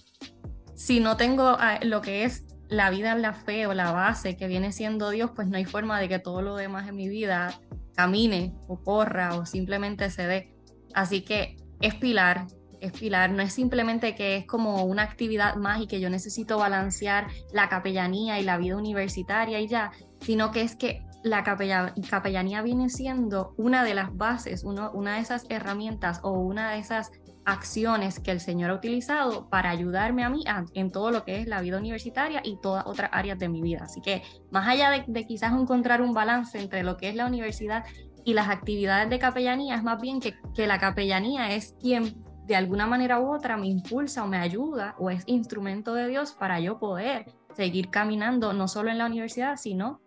si 0.74 1.00
no 1.00 1.18
tengo 1.18 1.56
ah, 1.60 1.80
lo 1.82 2.00
que 2.00 2.24
es 2.24 2.46
la 2.68 2.88
vida 2.88 3.12
en 3.12 3.20
la 3.20 3.34
fe 3.34 3.66
o 3.66 3.74
la 3.74 3.92
base 3.92 4.38
que 4.38 4.46
viene 4.46 4.72
siendo 4.72 5.10
Dios, 5.10 5.30
pues 5.34 5.46
no 5.48 5.58
hay 5.58 5.66
forma 5.66 6.00
de 6.00 6.08
que 6.08 6.18
todo 6.18 6.40
lo 6.40 6.56
demás 6.56 6.88
en 6.88 6.96
mi 6.96 7.10
vida 7.10 7.60
camine 7.94 8.54
o 8.68 8.82
corra 8.82 9.36
o 9.36 9.44
simplemente 9.44 10.08
se 10.10 10.26
dé. 10.26 10.54
Así 10.94 11.20
que 11.20 11.56
es 11.82 11.94
pilar, 11.94 12.46
es 12.82 12.92
pilar, 12.92 13.30
no 13.30 13.42
es 13.42 13.52
simplemente 13.52 14.14
que 14.14 14.36
es 14.36 14.46
como 14.46 14.84
una 14.84 15.02
actividad 15.02 15.54
más 15.54 15.80
y 15.80 15.86
que 15.86 16.00
yo 16.00 16.10
necesito 16.10 16.58
balancear 16.58 17.28
la 17.52 17.68
capellanía 17.68 18.40
y 18.40 18.44
la 18.44 18.58
vida 18.58 18.76
universitaria 18.76 19.60
y 19.60 19.68
ya, 19.68 19.92
sino 20.20 20.50
que 20.50 20.62
es 20.62 20.76
que 20.76 21.04
la 21.22 21.44
capellanía 21.44 22.62
viene 22.62 22.90
siendo 22.90 23.54
una 23.56 23.84
de 23.84 23.94
las 23.94 24.16
bases, 24.16 24.64
una 24.64 25.14
de 25.14 25.20
esas 25.20 25.46
herramientas 25.48 26.18
o 26.24 26.32
una 26.32 26.72
de 26.72 26.78
esas 26.80 27.12
acciones 27.44 28.18
que 28.18 28.32
el 28.32 28.40
Señor 28.40 28.70
ha 28.70 28.74
utilizado 28.74 29.48
para 29.48 29.70
ayudarme 29.70 30.24
a 30.24 30.30
mí 30.30 30.44
en 30.74 30.90
todo 30.90 31.12
lo 31.12 31.24
que 31.24 31.40
es 31.40 31.46
la 31.46 31.60
vida 31.60 31.78
universitaria 31.78 32.40
y 32.44 32.58
todas 32.60 32.84
otras 32.86 33.10
áreas 33.12 33.38
de 33.38 33.48
mi 33.48 33.62
vida. 33.62 33.84
Así 33.84 34.00
que 34.00 34.22
más 34.50 34.66
allá 34.66 34.90
de, 34.90 35.04
de 35.06 35.24
quizás 35.24 35.52
encontrar 35.52 36.02
un 36.02 36.14
balance 36.14 36.60
entre 36.60 36.82
lo 36.82 36.96
que 36.96 37.08
es 37.08 37.14
la 37.14 37.26
universidad 37.26 37.84
y 38.24 38.34
las 38.34 38.48
actividades 38.48 39.08
de 39.08 39.18
capellanía, 39.18 39.76
es 39.76 39.82
más 39.82 40.00
bien 40.00 40.20
que, 40.20 40.34
que 40.54 40.66
la 40.66 40.78
capellanía 40.78 41.54
es 41.54 41.74
quien 41.80 42.24
de 42.46 42.56
alguna 42.56 42.86
manera 42.86 43.20
u 43.20 43.32
otra 43.32 43.56
me 43.56 43.66
impulsa 43.68 44.24
o 44.24 44.26
me 44.26 44.36
ayuda 44.36 44.94
o 44.98 45.10
es 45.10 45.22
instrumento 45.26 45.94
de 45.94 46.08
Dios 46.08 46.32
para 46.32 46.60
yo 46.60 46.78
poder 46.78 47.26
seguir 47.54 47.90
caminando, 47.90 48.52
no 48.52 48.68
solo 48.68 48.90
en 48.90 48.98
la 48.98 49.06
universidad, 49.06 49.56
sino 49.56 50.00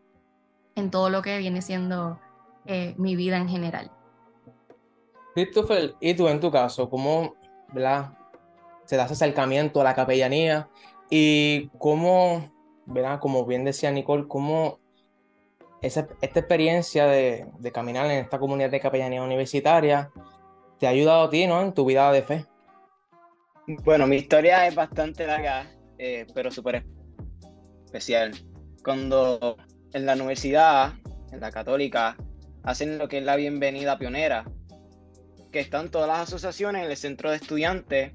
en 0.75 0.91
todo 0.91 1.09
lo 1.09 1.21
que 1.21 1.37
viene 1.37 1.61
siendo 1.61 2.19
eh, 2.65 2.95
mi 2.97 3.15
vida 3.15 3.37
en 3.37 3.47
general. 3.47 3.91
Christopher, 5.33 5.95
¿y 5.99 6.13
tú 6.13 6.27
en 6.27 6.39
tu 6.39 6.51
caso, 6.51 6.89
cómo 6.89 7.35
¿verdad? 7.71 8.13
se 8.85 8.97
da 8.97 9.05
ese 9.05 9.13
acercamiento 9.13 9.81
a 9.81 9.83
la 9.83 9.95
capellanía 9.95 10.69
y 11.09 11.67
cómo, 11.77 12.51
¿verdad? 12.85 13.19
como 13.19 13.45
bien 13.45 13.63
decía 13.63 13.91
Nicole, 13.91 14.27
cómo 14.27 14.79
esa, 15.81 16.07
esta 16.21 16.39
experiencia 16.39 17.05
de, 17.05 17.47
de 17.59 17.71
caminar 17.71 18.05
en 18.05 18.23
esta 18.23 18.39
comunidad 18.39 18.69
de 18.69 18.79
capellanía 18.79 19.23
universitaria 19.23 20.11
te 20.85 20.89
ha 20.89 20.91
ayudado 20.91 21.23
a 21.23 21.29
ti, 21.31 21.47
¿no? 21.47 21.63
En 21.63 21.73
tu 21.73 21.83
vida 21.83 22.11
de 22.11 22.21
fe. 22.21 22.45
Bueno, 23.65 24.05
mi 24.05 24.17
historia 24.17 24.67
es 24.67 24.75
bastante 24.75 25.25
larga, 25.25 25.65
eh, 25.97 26.27
pero 26.35 26.51
súper 26.51 26.85
especial. 27.85 28.33
Cuando 28.83 29.57
en 29.93 30.05
la 30.05 30.13
universidad, 30.13 30.93
en 31.31 31.39
la 31.39 31.49
católica, 31.49 32.15
hacen 32.61 32.99
lo 32.99 33.07
que 33.07 33.17
es 33.17 33.23
la 33.23 33.35
bienvenida 33.35 33.97
pionera, 33.97 34.45
que 35.51 35.59
están 35.59 35.89
todas 35.89 36.07
las 36.07 36.19
asociaciones 36.19 36.85
en 36.85 36.91
el 36.91 36.97
centro 36.97 37.31
de 37.31 37.37
estudiantes, 37.37 38.13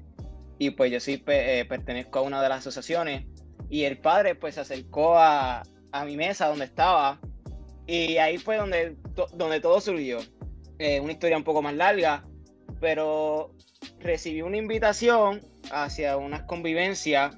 y 0.57 0.69
pues 0.69 0.93
yo 0.93 1.01
sí 1.01 1.21
eh, 1.27 1.65
pertenezco 1.67 2.19
a 2.19 2.21
una 2.21 2.41
de 2.41 2.47
las 2.47 2.59
asociaciones, 2.59 3.25
y 3.69 3.83
el 3.83 3.97
padre 3.97 4.35
pues 4.35 4.55
se 4.55 4.61
acercó 4.61 5.17
a, 5.17 5.61
a 5.91 6.05
mi 6.05 6.15
mesa 6.15 6.47
donde 6.47 6.63
estaba, 6.63 7.19
y 7.85 8.15
ahí 8.15 8.37
fue 8.37 8.55
donde, 8.55 8.95
donde 9.33 9.59
todo 9.59 9.81
surgió 9.81 10.19
eh, 10.79 11.01
una 11.01 11.11
historia 11.11 11.35
un 11.35 11.43
poco 11.43 11.61
más 11.61 11.75
larga, 11.75 12.23
pero 12.81 13.53
recibí 13.99 14.41
una 14.41 14.57
invitación 14.57 15.39
hacia 15.71 16.17
unas 16.17 16.43
convivencias 16.43 17.37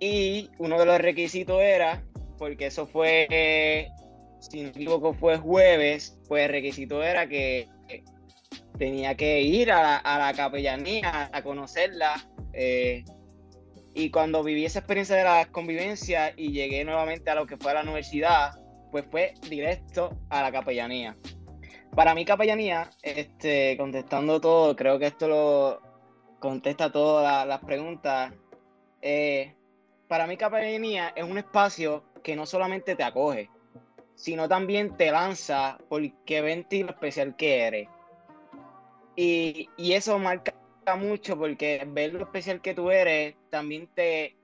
y 0.00 0.50
uno 0.58 0.78
de 0.78 0.86
los 0.86 0.98
requisitos 0.98 1.60
era, 1.60 2.02
porque 2.38 2.66
eso 2.66 2.86
fue, 2.86 3.88
si 4.40 4.58
no 4.58 4.64
me 4.64 4.68
equivoco, 4.70 5.12
fue 5.14 5.36
jueves, 5.36 6.18
pues 6.26 6.46
el 6.46 6.50
requisito 6.50 7.02
era 7.02 7.28
que 7.28 7.68
tenía 8.78 9.14
que 9.14 9.42
ir 9.42 9.70
a 9.70 10.02
la, 10.02 10.32
capellanía 10.34 11.30
a 11.32 11.42
conocerla. 11.42 12.26
Eh, 12.52 13.04
y 13.94 14.10
cuando 14.10 14.42
viví 14.42 14.64
esa 14.64 14.80
experiencia 14.80 15.16
de 15.16 15.24
la 15.24 15.46
convivencia 15.46 16.32
y 16.36 16.52
llegué 16.52 16.84
nuevamente 16.84 17.30
a 17.30 17.34
lo 17.34 17.46
que 17.46 17.56
fue 17.56 17.72
la 17.72 17.82
universidad, 17.82 18.50
pues 18.90 19.06
fue 19.10 19.34
directo 19.48 20.18
a 20.28 20.42
la 20.42 20.52
capellanía. 20.52 21.16
Para 21.96 22.14
mí 22.14 22.26
capellanía, 22.26 22.90
este, 23.00 23.74
contestando 23.78 24.38
todo, 24.38 24.76
creo 24.76 24.98
que 24.98 25.06
esto 25.06 25.28
lo 25.28 25.80
contesta 26.38 26.92
todas 26.92 27.46
las 27.46 27.60
preguntas. 27.60 28.34
Eh, 29.00 29.54
para 30.06 30.26
mí 30.26 30.36
capellanía 30.36 31.14
es 31.16 31.24
un 31.24 31.38
espacio 31.38 32.04
que 32.22 32.36
no 32.36 32.44
solamente 32.44 32.96
te 32.96 33.02
acoge, 33.02 33.48
sino 34.14 34.46
también 34.46 34.94
te 34.98 35.10
lanza 35.10 35.78
porque 35.88 36.42
ven 36.42 36.66
lo 36.70 36.90
especial 36.90 37.34
que 37.34 37.60
eres. 37.62 37.88
Y, 39.16 39.70
y, 39.78 39.94
eso 39.94 40.18
marca 40.18 40.52
mucho 40.98 41.38
porque 41.38 41.82
ver 41.88 42.12
lo 42.12 42.24
especial 42.24 42.60
que 42.60 42.74
tú 42.74 42.90
eres 42.90 43.36
también 43.48 43.88
te 43.94 44.36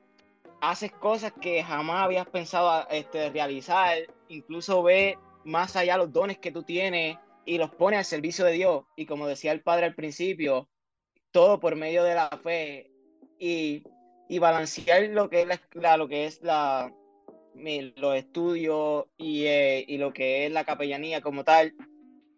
haces 0.62 0.90
cosas 0.90 1.34
que 1.38 1.62
jamás 1.62 2.04
habías 2.04 2.26
pensado 2.26 2.88
este, 2.88 3.28
realizar, 3.28 3.98
incluso 4.28 4.82
ve 4.82 5.18
más 5.44 5.76
allá 5.76 5.98
los 5.98 6.10
dones 6.10 6.38
que 6.38 6.50
tú 6.50 6.62
tienes 6.62 7.18
y 7.44 7.58
los 7.58 7.70
pone 7.74 7.96
al 7.96 8.04
servicio 8.04 8.44
de 8.44 8.52
Dios. 8.52 8.84
Y 8.96 9.06
como 9.06 9.26
decía 9.26 9.52
el 9.52 9.62
padre 9.62 9.86
al 9.86 9.94
principio, 9.94 10.68
todo 11.30 11.60
por 11.60 11.76
medio 11.76 12.04
de 12.04 12.14
la 12.14 12.28
fe. 12.42 12.90
Y 13.38 13.82
y 14.32 14.38
balancear 14.38 15.02
lo 15.10 15.28
que 15.28 15.42
es 15.42 15.60
la, 15.74 15.96
lo 15.98 16.08
que 16.08 16.24
es 16.24 16.40
la 16.42 16.90
los 17.54 18.16
estudios 18.16 19.04
y, 19.18 19.44
eh, 19.44 19.84
y, 19.86 19.98
lo 19.98 20.14
que 20.14 20.46
es 20.46 20.52
la 20.52 20.64
capellanía 20.64 21.20
como 21.20 21.44
tal. 21.44 21.74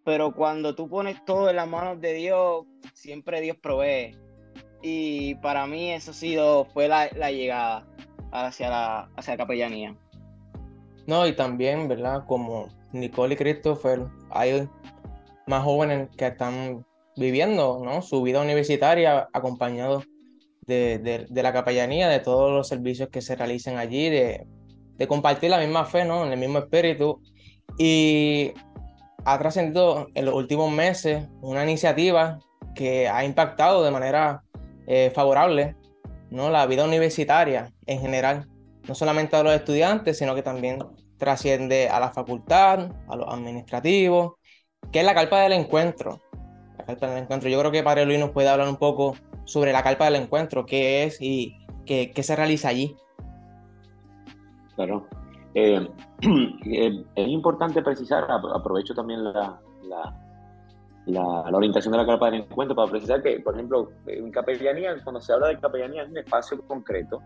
Pero 0.05 0.35
cuando 0.35 0.75
tú 0.75 0.89
pones 0.89 1.25
todo 1.25 1.49
en 1.49 1.55
las 1.55 1.69
manos 1.69 2.01
de 2.01 2.15
Dios, 2.15 2.67
siempre 2.95 3.41
Dios 3.41 3.57
provee. 3.59 4.19
Y 4.83 5.37
para 5.37 5.69
mí 5.69 5.93
eso 5.93 6.11
ha 6.11 6.15
sido, 6.15 6.65
fue 6.65 6.89
la, 6.89 7.09
la 7.15 7.31
llegada 7.31 7.87
hacia 8.33 8.71
la, 8.71 9.09
hacia 9.17 9.35
la 9.35 9.39
capellanía. 9.39 9.97
No, 11.07 11.25
y 11.29 11.37
también, 11.37 11.87
¿verdad? 11.87 12.25
Como 12.27 12.71
Nicole 12.93 13.35
y 13.35 13.37
Christopher, 13.37 14.01
hay 14.31 14.69
más 15.47 15.65
jóvenes 15.65 16.09
que 16.17 16.27
están 16.27 16.85
viviendo, 17.17 17.81
¿no? 17.85 18.03
Su 18.03 18.23
vida 18.23 18.41
universitaria 18.41 19.29
acompañados 19.33 20.05
de, 20.67 21.27
de, 21.29 21.43
la 21.43 21.53
capellanía, 21.53 22.09
de 22.09 22.21
todos 22.21 22.53
los 22.53 22.69
servicios 22.69 23.09
que 23.11 23.21
se 23.21 23.37
realicen 23.37 23.77
allí, 23.77 24.09
de, 24.09 24.47
de 24.97 25.07
compartir 25.07 25.51
la 25.51 25.59
misma 25.59 25.85
fe, 25.85 26.05
¿no? 26.05 26.25
En 26.25 26.33
el 26.33 26.39
mismo 26.39 26.59
espíritu. 26.59 27.21
Y 27.79 28.53
ha 29.25 29.39
trascendido 29.39 30.09
en 30.15 30.25
los 30.25 30.35
últimos 30.35 30.71
meses 30.71 31.29
una 31.41 31.65
iniciativa 31.65 32.39
que 32.75 33.09
ha 33.09 33.25
impactado 33.25 33.85
de 33.85 33.91
manera 33.91 34.43
eh, 34.87 35.11
favorable 35.15 35.77
¿no? 36.31 36.51
la 36.51 36.67
vida 36.67 36.85
universitaria 36.85 37.73
en 37.87 38.01
general, 38.01 38.47
no 38.87 38.95
solamente 38.95 39.37
a 39.37 39.43
los 39.43 39.55
estudiantes, 39.55 40.19
sino 40.19 40.35
que 40.35 40.43
también 40.43 40.79
trasciende 41.17 41.89
a 41.89 42.01
la 42.01 42.11
facultad, 42.11 42.91
a 43.09 43.17
los 43.17 43.33
administrativos, 43.33 44.35
que 44.93 45.01
es 45.01 45.07
la 45.07 45.15
carpa 45.15 45.41
del 45.41 45.53
encuentro. 45.53 46.21
La 46.79 46.85
carpa 46.85 47.09
del 47.09 47.25
encuentro. 47.25 47.49
Yo 47.49 47.59
creo 47.59 47.71
que 47.71 47.83
Padre 47.83 48.07
Luis 48.07 48.19
nos 48.19 48.31
puede 48.31 48.49
hablar 48.49 48.69
un 48.69 48.77
poco 48.77 49.17
sobre 49.45 49.73
la 49.73 49.83
carpa 49.83 50.07
del 50.07 50.17
encuentro, 50.17 50.67
qué 50.67 51.05
es 51.05 51.21
y 51.21 51.57
qué, 51.87 52.13
se 52.23 52.37
realiza 52.37 52.69
allí. 52.69 52.97
Claro. 54.75 55.07
Eh, 55.55 55.89
eh, 56.67 57.05
es 57.15 57.29
importante 57.29 57.83
precisar, 57.83 58.27
aprovecho 58.29 58.95
también 58.95 59.23
la, 59.23 59.61
la, 61.07 61.57
orientación 61.57 61.93
de 61.93 61.99
la 61.99 62.07
carpa 62.07 62.31
del 62.31 62.43
encuentro 62.43 62.75
para 62.75 62.91
precisar 62.91 63.23
que, 63.23 63.39
por 63.41 63.55
ejemplo, 63.55 63.91
en 64.07 64.31
capellanía, 64.33 64.97
cuando 65.05 65.21
se 65.21 65.33
habla 65.33 65.49
de 65.49 65.61
capellanía, 65.61 66.03
es 66.03 66.11
un 66.11 66.19
espacio 66.19 66.61
concreto 66.67 67.23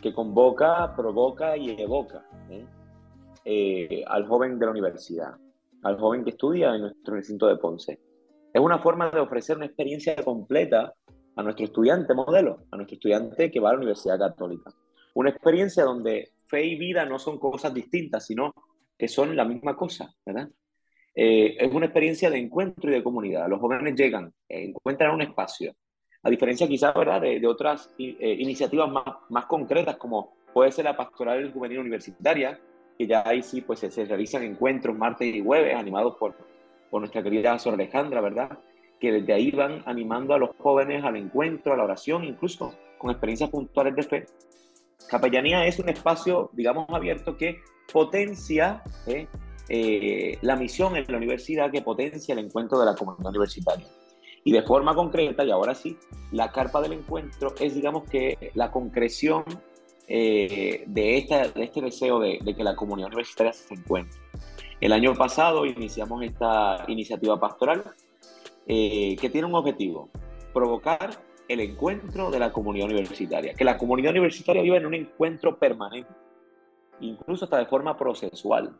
que 0.00 0.14
convoca, 0.14 0.94
provoca 0.94 1.56
y 1.56 1.70
evoca 1.80 2.22
¿eh? 3.44 4.04
al 4.06 4.26
joven 4.28 4.58
de 4.58 4.66
la 4.66 4.70
universidad, 4.70 5.34
al 5.82 5.98
joven 5.98 6.24
que 6.24 6.30
estudia 6.30 6.74
en 6.74 6.82
nuestro 6.82 7.14
recinto 7.14 7.46
de 7.46 7.56
Ponce. 7.56 7.98
Es 8.52 8.60
una 8.60 8.78
forma 8.78 9.10
de 9.10 9.20
ofrecer 9.20 9.56
una 9.56 9.66
experiencia 9.66 10.16
completa 10.16 10.94
a 11.36 11.42
nuestro 11.42 11.64
estudiante 11.64 12.14
modelo, 12.14 12.64
a 12.70 12.76
nuestro 12.76 12.94
estudiante 12.94 13.50
que 13.50 13.60
va 13.60 13.70
a 13.70 13.72
la 13.72 13.78
Universidad 13.78 14.18
Católica. 14.18 14.72
Una 15.14 15.30
experiencia 15.30 15.84
donde 15.84 16.32
fe 16.48 16.64
y 16.64 16.76
vida 16.76 17.04
no 17.04 17.18
son 17.18 17.38
cosas 17.38 17.72
distintas, 17.72 18.26
sino 18.26 18.52
que 18.98 19.08
son 19.08 19.36
la 19.36 19.44
misma 19.44 19.76
cosa, 19.76 20.12
¿verdad? 20.26 20.48
Eh, 21.14 21.56
es 21.58 21.72
una 21.72 21.86
experiencia 21.86 22.30
de 22.30 22.38
encuentro 22.38 22.90
y 22.90 22.94
de 22.94 23.02
comunidad. 23.02 23.48
Los 23.48 23.60
jóvenes 23.60 23.94
llegan, 23.94 24.32
encuentran 24.48 25.14
un 25.14 25.22
espacio, 25.22 25.74
a 26.22 26.30
diferencia 26.30 26.68
quizás, 26.68 26.94
¿verdad?, 26.94 27.20
de, 27.20 27.46
otras 27.46 27.92
eh, 27.98 28.36
iniciativas 28.38 28.90
más, 28.90 29.04
más 29.30 29.46
concretas 29.46 29.96
como 29.96 30.36
puede 30.52 30.72
ser 30.72 30.84
la 30.84 30.96
pastoral 30.96 31.52
juvenil 31.52 31.78
universitaria, 31.78 32.60
que 33.00 33.06
ya 33.06 33.22
ahí 33.24 33.42
sí 33.42 33.62
pues 33.62 33.78
se, 33.78 34.04
realizan 34.04 34.42
encuentros 34.42 34.94
martes 34.94 35.34
y 35.34 35.42
jueves 35.42 35.74
animados 35.74 36.16
por, 36.18 36.34
por 36.90 37.00
nuestra 37.00 37.22
querida 37.22 37.58
Sor 37.58 37.72
Alejandra, 37.72 38.20
¿verdad? 38.20 38.58
que 39.00 39.10
desde 39.10 39.32
ahí 39.32 39.50
van 39.52 39.82
animando 39.86 40.34
a 40.34 40.38
los 40.38 40.50
jóvenes 40.58 41.02
al 41.02 41.16
encuentro, 41.16 41.72
a 41.72 41.78
la 41.78 41.84
oración, 41.84 42.24
incluso 42.24 42.74
con 42.98 43.10
experiencias 43.10 43.48
puntuales 43.48 43.96
de 43.96 44.02
fe. 44.02 44.26
Capellanía 45.08 45.64
es 45.64 45.78
un 45.78 45.88
espacio, 45.88 46.50
digamos, 46.52 46.90
abierto 46.90 47.38
que 47.38 47.62
potencia 47.90 48.82
¿eh? 49.06 49.26
Eh, 49.70 50.36
la 50.42 50.56
misión 50.56 50.94
en 50.96 51.06
la 51.08 51.16
universidad, 51.16 51.70
que 51.70 51.80
potencia 51.80 52.34
el 52.34 52.40
encuentro 52.40 52.78
de 52.78 52.84
la 52.84 52.94
comunidad 52.94 53.30
universitaria. 53.30 53.86
Y 54.44 54.52
de 54.52 54.62
forma 54.62 54.94
concreta, 54.94 55.42
y 55.42 55.50
ahora 55.50 55.74
sí, 55.74 55.96
la 56.32 56.52
carpa 56.52 56.82
del 56.82 56.92
encuentro 56.92 57.54
es, 57.58 57.74
digamos, 57.74 58.04
que 58.10 58.52
la 58.52 58.70
concreción 58.70 59.44
eh, 60.12 60.82
de, 60.88 61.18
este 61.18 61.80
deseo 61.80 62.18
de, 62.18 62.40
que 62.40 62.64
la 62.64 62.74
comunidad 62.74 63.06
universitaria 63.06 63.52
se 63.52 63.74
encuentre. 63.74 64.18
El 64.80 64.92
año 64.92 65.14
pasado 65.14 65.64
iniciamos 65.66 66.24
esta 66.24 66.84
iniciativa 66.88 67.38
pastoral 67.38 67.84
eh, 68.66 69.14
que 69.20 69.30
tiene 69.30 69.46
un 69.46 69.54
objetivo, 69.54 70.08
provocar 70.52 71.10
el 71.46 71.60
encuentro 71.60 72.32
de 72.32 72.40
la 72.40 72.50
comunidad 72.50 72.86
universitaria, 72.86 73.54
que 73.54 73.62
la 73.62 73.78
comunidad 73.78 74.10
universitaria 74.10 74.62
viva 74.62 74.78
en 74.78 74.86
un 74.86 74.94
encuentro 74.94 75.56
permanente, 75.56 76.10
incluso 76.98 77.44
hasta 77.44 77.58
de 77.58 77.66
forma 77.66 77.96
procesual. 77.96 78.76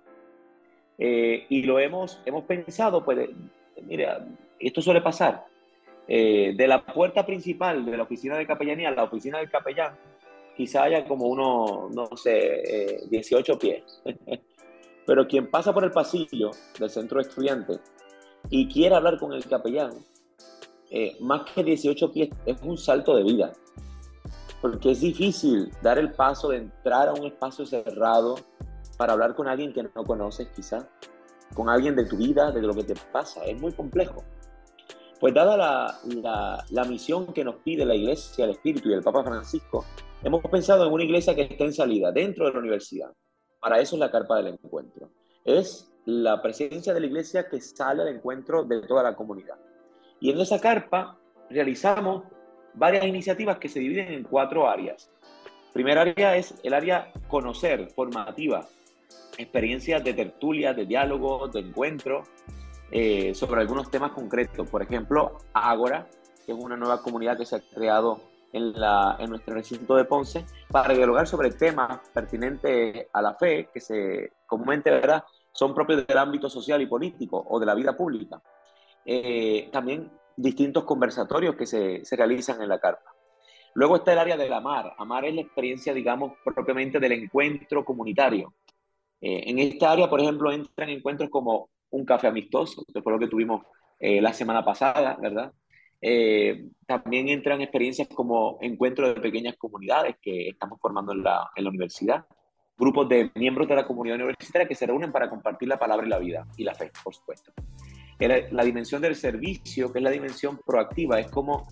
Eh, 0.99 1.47
y 1.49 1.63
lo 1.63 1.79
hemos, 1.79 2.21
hemos 2.27 2.43
pensado, 2.43 3.05
pues, 3.05 3.31
mira, 3.85 4.27
esto 4.59 4.83
suele 4.83 5.01
pasar, 5.01 5.47
de 6.09 6.67
la 6.67 6.85
puerta 6.85 7.25
principal 7.25 7.85
de 7.85 7.97
la 7.97 8.03
oficina 8.03 8.37
de 8.37 8.45
capellanía 8.45 8.89
a 8.89 8.93
la 8.93 9.05
oficina 9.05 9.39
del 9.39 9.49
capellán, 9.49 9.93
quizá 10.61 10.83
haya 10.83 11.07
como 11.07 11.27
uno, 11.27 11.89
no 11.91 12.15
sé, 12.19 13.01
18 13.09 13.59
pies. 13.59 13.83
Pero 15.07 15.27
quien 15.27 15.51
pasa 15.51 15.73
por 15.73 15.85
el 15.85 15.91
pasillo 15.91 16.51
del 16.79 16.91
centro 16.91 17.19
de 17.19 17.27
estudiantes 17.27 17.81
y 18.51 18.69
quiere 18.69 18.95
hablar 18.95 19.19
con 19.19 19.33
el 19.33 19.43
capellán, 19.47 20.05
eh, 20.91 21.17
más 21.21 21.51
que 21.51 21.65
18 21.65 22.13
pies 22.13 22.29
es 22.45 22.61
un 22.61 22.77
salto 22.77 23.17
de 23.17 23.23
vida. 23.23 23.53
Porque 24.61 24.91
es 24.91 25.01
difícil 25.01 25.71
dar 25.81 25.99
el 25.99 26.13
paso 26.13 26.51
de 26.51 26.59
entrar 26.59 27.09
a 27.09 27.15
un 27.15 27.25
espacio 27.25 27.65
cerrado 27.65 28.35
para 28.99 29.15
hablar 29.15 29.35
con 29.35 29.49
alguien 29.49 29.73
que 29.73 29.83
no 29.83 30.05
conoces 30.05 30.49
quizá, 30.55 30.91
con 31.55 31.71
alguien 31.71 31.97
de 31.97 32.05
tu 32.05 32.19
vida, 32.19 32.53
de 32.53 32.61
lo 32.61 32.75
que 32.75 32.85
te 32.85 32.95
pasa. 33.11 33.43
Es 33.47 33.59
muy 33.59 33.73
complejo. 33.73 34.23
Pues 35.21 35.35
dada 35.35 35.55
la, 35.55 36.65
la, 36.71 36.85
misión 36.85 37.35
que 37.35 37.45
nos 37.45 37.57
pide 37.57 37.85
la 37.85 37.95
Iglesia, 37.95 38.47
el 38.47 38.53
Espíritu 38.53 38.89
y 38.89 38.95
el 38.95 39.03
Papa 39.03 39.23
Francisco, 39.23 39.85
hemos 40.23 40.43
pensado 40.45 40.87
en 40.87 40.93
una 40.95 41.05
iglesia 41.05 41.35
que 41.35 41.43
esté 41.43 41.63
en 41.63 41.75
salida, 41.75 42.11
dentro 42.11 42.47
de 42.47 42.55
la 42.55 42.59
universidad. 42.59 43.13
Para 43.61 43.81
eso 43.81 43.97
es 43.97 44.01
la 44.01 44.11
carpa 44.11 44.39
del 44.39 44.47
encuentro. 44.47 45.11
Es 45.45 45.93
la 46.07 46.41
presencia 46.41 46.95
de 46.95 47.01
la 47.01 47.07
iglesia 47.07 47.51
que 47.51 47.61
sale 47.61 48.01
al 48.01 48.09
encuentro 48.09 48.65
de 48.65 48.81
toda 48.81 49.03
la 49.03 49.15
comunidad. 49.15 49.57
Y 50.21 50.31
en 50.31 50.41
esa 50.41 50.59
carpa 50.59 51.19
realizamos 51.51 52.25
varias 52.73 53.05
iniciativas 53.05 53.59
que 53.59 53.69
se 53.69 53.81
dividen 53.81 54.13
en 54.13 54.25
cuatro 54.25 54.71
áreas. 54.71 55.11
Primera 55.75 56.01
área 56.01 56.37
es 56.37 56.55
el 56.63 56.73
área 56.73 57.13
conocer, 57.29 57.91
formativa, 57.91 58.67
experiencias 59.37 60.03
de 60.03 60.15
tertulia, 60.15 60.73
de 60.73 60.87
diálogo, 60.87 61.49
de 61.49 61.61
encuentro, 61.61 62.23
eh, 62.91 63.35
sobre 63.35 63.61
algunos 63.61 63.91
temas 63.91 64.13
concretos. 64.13 64.69
Por 64.69 64.83
ejemplo, 64.83 65.39
Ágora, 65.53 66.09
que 66.45 66.53
es 66.53 66.59
una 66.59 66.77
nueva 66.77 67.03
comunidad 67.03 67.37
que 67.37 67.47
se 67.47 67.57
ha 67.57 67.61
creado 67.61 68.21
en, 68.53 68.73
la, 68.73 69.17
en 69.19 69.31
nuestro 69.31 69.55
recinto 69.55 69.95
de 69.97 70.05
Ponce, 70.05 70.45
para 70.71 70.95
dialogar 70.95 71.27
sobre 71.27 71.51
temas 71.51 72.01
pertinentes 72.13 73.07
a 73.13 73.23
la 73.23 73.35
fe, 73.35 73.69
que 73.73 73.81
se 73.81 74.33
comúnmente, 74.47 74.91
¿verdad? 74.91 75.25
son 75.53 75.75
propios 75.75 76.07
del 76.07 76.19
ámbito 76.19 76.49
social 76.49 76.81
y 76.81 76.87
político 76.87 77.45
o 77.49 77.59
de 77.59 77.67
la 77.67 77.75
vida 77.75 77.97
pública. 77.97 78.41
Eh, 79.05 79.69
también 79.73 80.11
distintos 80.37 80.85
conversatorios 80.85 81.57
que 81.57 81.67
se, 81.67 82.05
se, 82.05 82.17
realizan 82.17 82.63
en 82.63 82.69
la 82.69 82.79
carpa. 82.79 83.15
Luego 83.75 83.97
está 83.97 84.13
el 84.13 84.19
área 84.19 84.37
del 84.37 84.53
amar. 84.53 84.95
Amar 84.99 85.25
es 85.25 85.35
la 85.35 85.43
experiencia, 85.43 85.95
digamos, 85.95 86.33
propiamente 86.45 86.99
del 86.99 87.13
encuentro 87.13 87.85
comunitario. 87.85 88.55
Eh, 89.21 89.45
en 89.47 89.59
esta 89.59 89.93
área, 89.93 90.09
por 90.09 90.21
ejemplo, 90.21 90.51
entran 90.51 90.89
encuentros 90.89 91.31
como 91.31 91.69
un 91.91 92.05
café 92.05 92.29
amistoso, 92.29 92.85
que 92.93 93.03
fue 93.03 93.13
lo 93.13 93.19
que 93.19 93.29
tuvimos 93.29 93.63
eh, 93.99 94.21
la 94.21 94.33
semana 94.33 94.65
pasada, 94.65 95.17
¿verdad? 95.21 95.53
también 96.87 97.29
entran 97.29 97.61
experiencias 97.61 98.09
como 98.09 98.57
encuentros 98.63 99.15
de 99.15 99.21
pequeñas 99.21 99.57
comunidades 99.59 100.17
que 100.23 100.49
estamos 100.49 100.81
formando 100.81 101.13
en 101.13 101.23
la, 101.23 101.51
en 101.55 101.65
la 101.65 101.69
universidad 101.69 102.25
grupos 102.81 103.09
de 103.11 103.31
miembros 103.35 103.69
de 103.69 103.77
la 103.77 103.87
comunidad 103.87 104.17
universitaria 104.17 104.67
que 104.67 104.75
se 104.75 104.87
reúnen 104.87 105.13
para 105.13 105.29
compartir 105.29 105.69
la 105.69 105.79
palabra 105.79 106.07
y 106.07 106.09
la 106.09 106.19
vida 106.19 106.47
y 106.57 106.65
la 106.65 106.75
fe, 106.75 106.91
por 107.05 107.15
supuesto. 107.15 107.53
La 108.19 108.65
dimensión 108.65 109.01
del 109.01 109.15
servicio, 109.15 109.93
que 109.93 109.99
es 109.99 110.03
la 110.03 110.11
dimensión 110.11 110.59
proactiva, 110.67 111.21
es 111.21 111.31
como 111.31 111.69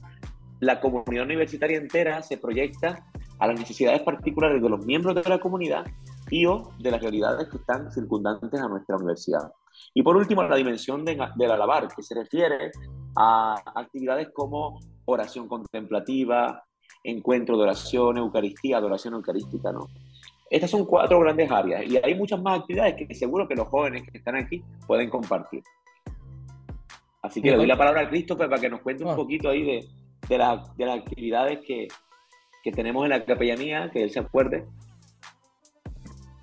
la 0.60 0.80
comunidad 0.80 1.24
universitaria 1.24 1.78
entera 1.78 2.22
se 2.22 2.36
proyecta 2.36 3.06
a 3.38 3.46
las 3.46 3.58
necesidades 3.58 4.02
particulares 4.02 4.62
de 4.62 4.68
los 4.68 4.84
miembros 4.84 5.14
de 5.14 5.28
la 5.28 5.38
comunidad 5.38 5.86
y 6.30 6.46
o 6.46 6.72
de 6.78 6.90
las 6.90 7.00
realidades 7.00 7.48
que 7.48 7.56
están 7.56 7.90
circundantes 7.90 8.60
a 8.60 8.68
nuestra 8.68 8.96
universidad. 8.96 9.50
Y 9.94 10.02
por 10.02 10.16
último, 10.16 10.42
la 10.42 10.56
dimensión 10.56 11.04
de, 11.04 11.18
del 11.36 11.50
alabar, 11.50 11.88
que 11.94 12.02
se 12.02 12.14
refiere 12.14 12.70
a 13.16 13.54
actividades 13.74 14.28
como 14.32 14.78
oración 15.06 15.48
contemplativa, 15.48 16.62
encuentro 17.02 17.56
de 17.56 17.64
oración, 17.64 18.18
Eucaristía, 18.18 18.78
adoración 18.78 19.14
eucarística, 19.14 19.72
¿no? 19.72 19.88
Estas 20.50 20.70
son 20.70 20.86
cuatro 20.86 21.20
grandes 21.20 21.50
áreas 21.50 21.84
y 21.86 21.98
hay 21.98 22.14
muchas 22.14 22.40
más 22.40 22.60
actividades 22.60 22.94
que 22.94 23.14
seguro 23.14 23.46
que 23.46 23.54
los 23.54 23.68
jóvenes 23.68 24.02
que 24.10 24.16
están 24.16 24.36
aquí 24.36 24.62
pueden 24.86 25.10
compartir. 25.10 25.62
Así 27.20 27.42
que 27.42 27.50
le 27.50 27.56
doy 27.56 27.66
la 27.66 27.76
palabra 27.76 28.02
a 28.02 28.08
Christopher 28.08 28.48
para 28.48 28.60
que 28.60 28.70
nos 28.70 28.80
cuente 28.80 29.04
un 29.04 29.14
poquito 29.14 29.50
ahí 29.50 29.62
de, 29.62 29.88
de, 30.28 30.60
de 30.76 30.86
las 30.86 30.98
actividades 30.98 31.58
que, 31.66 31.88
que, 32.62 32.72
tenemos 32.72 33.04
en 33.04 33.10
la 33.10 33.24
capellanía, 33.24 33.90
que 33.90 34.04
él 34.04 34.10
se 34.10 34.20
acuerde. 34.20 34.66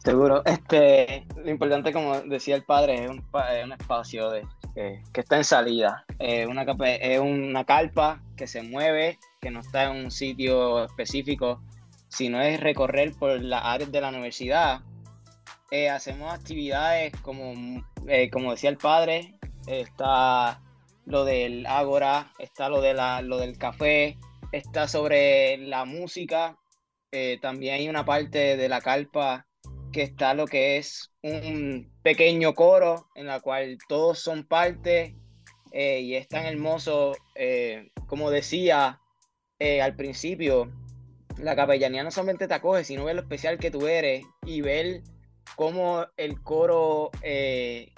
Seguro. 0.06 0.44
Este, 0.46 1.26
lo 1.36 1.50
importante, 1.50 1.92
como 1.92 2.22
decía 2.22 2.56
el 2.56 2.64
padre, 2.64 3.04
es 3.04 3.10
un, 3.10 3.18
es 3.18 3.66
un 3.66 3.72
espacio 3.74 4.30
de, 4.30 4.48
que 4.76 5.22
está 5.22 5.38
en 5.38 5.44
salida. 5.44 6.06
una, 6.48 6.66
es 6.86 7.20
una 7.20 7.66
carpa 7.66 8.22
que 8.38 8.48
se 8.48 8.62
mueve, 8.62 9.18
que 9.42 9.52
no 9.52 9.60
está 9.60 9.86
en 9.86 10.06
un 10.06 10.12
sitio 10.12 10.86
específico 10.86 11.60
no 12.24 12.42
es 12.42 12.60
recorrer 12.60 13.14
por 13.14 13.42
las 13.42 13.62
áreas 13.64 13.92
de 13.92 14.02
la 14.02 14.10
universidad. 14.10 14.82
Eh, 15.72 15.90
hacemos 15.90 16.34
actividades 16.34 17.14
como, 17.22 17.84
eh, 18.08 18.30
como 18.30 18.52
decía 18.52 18.70
el 18.70 18.78
padre, 18.78 19.36
está 19.68 20.62
lo 21.06 21.26
del 21.26 21.66
Ágora, 21.66 22.34
está 22.40 22.70
lo, 22.70 22.82
de 22.82 22.94
la, 22.94 23.22
lo 23.22 23.38
del 23.38 23.58
café, 23.58 24.18
está 24.52 24.88
sobre 24.88 25.58
la 25.58 25.86
música, 25.86 26.58
eh, 27.12 27.38
también 27.42 27.76
hay 27.76 27.90
una 27.90 28.06
parte 28.06 28.58
de 28.58 28.70
la 28.70 28.82
carpa 28.82 29.46
que 29.96 30.04
está 30.04 30.34
lo 30.34 30.46
que 30.46 30.76
es 30.76 31.10
un 31.24 31.90
pequeño 32.04 32.54
coro 32.54 33.08
en 33.16 33.28
la 33.28 33.40
cual 33.40 33.78
todos 33.88 34.20
son 34.20 34.44
parte 34.46 35.16
y 35.72 36.16
es 36.16 36.28
tan 36.28 36.46
hermoso, 36.46 37.14
como 38.08 38.30
decía 38.30 39.00
al 39.60 39.96
principio, 39.96 40.70
la 41.38 41.56
capellanía 41.56 42.04
no 42.04 42.12
solamente 42.12 42.48
te 42.48 42.54
acoge, 42.54 42.84
sino 42.84 43.06
ver 43.06 43.16
lo 43.16 43.22
especial 43.22 43.58
que 43.58 43.72
tú 43.72 43.88
eres 43.88 44.26
y 44.46 44.62
ver 44.62 45.02
cómo 45.56 46.06
el 46.18 46.42
coro 46.42 47.12
eh, 47.22 47.92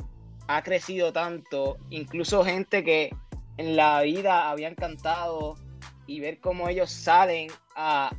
ha 0.47 0.61
crecido 0.63 1.13
tanto, 1.13 1.77
incluso 1.89 2.43
gente 2.43 2.83
que 2.83 3.09
en 3.57 3.75
la 3.75 4.01
vida 4.01 4.49
habían 4.49 4.75
cantado 4.75 5.55
y 6.05 6.19
ver 6.19 6.39
cómo 6.39 6.69
ellos 6.69 6.91
salen 6.91 7.49
a, 7.75 8.11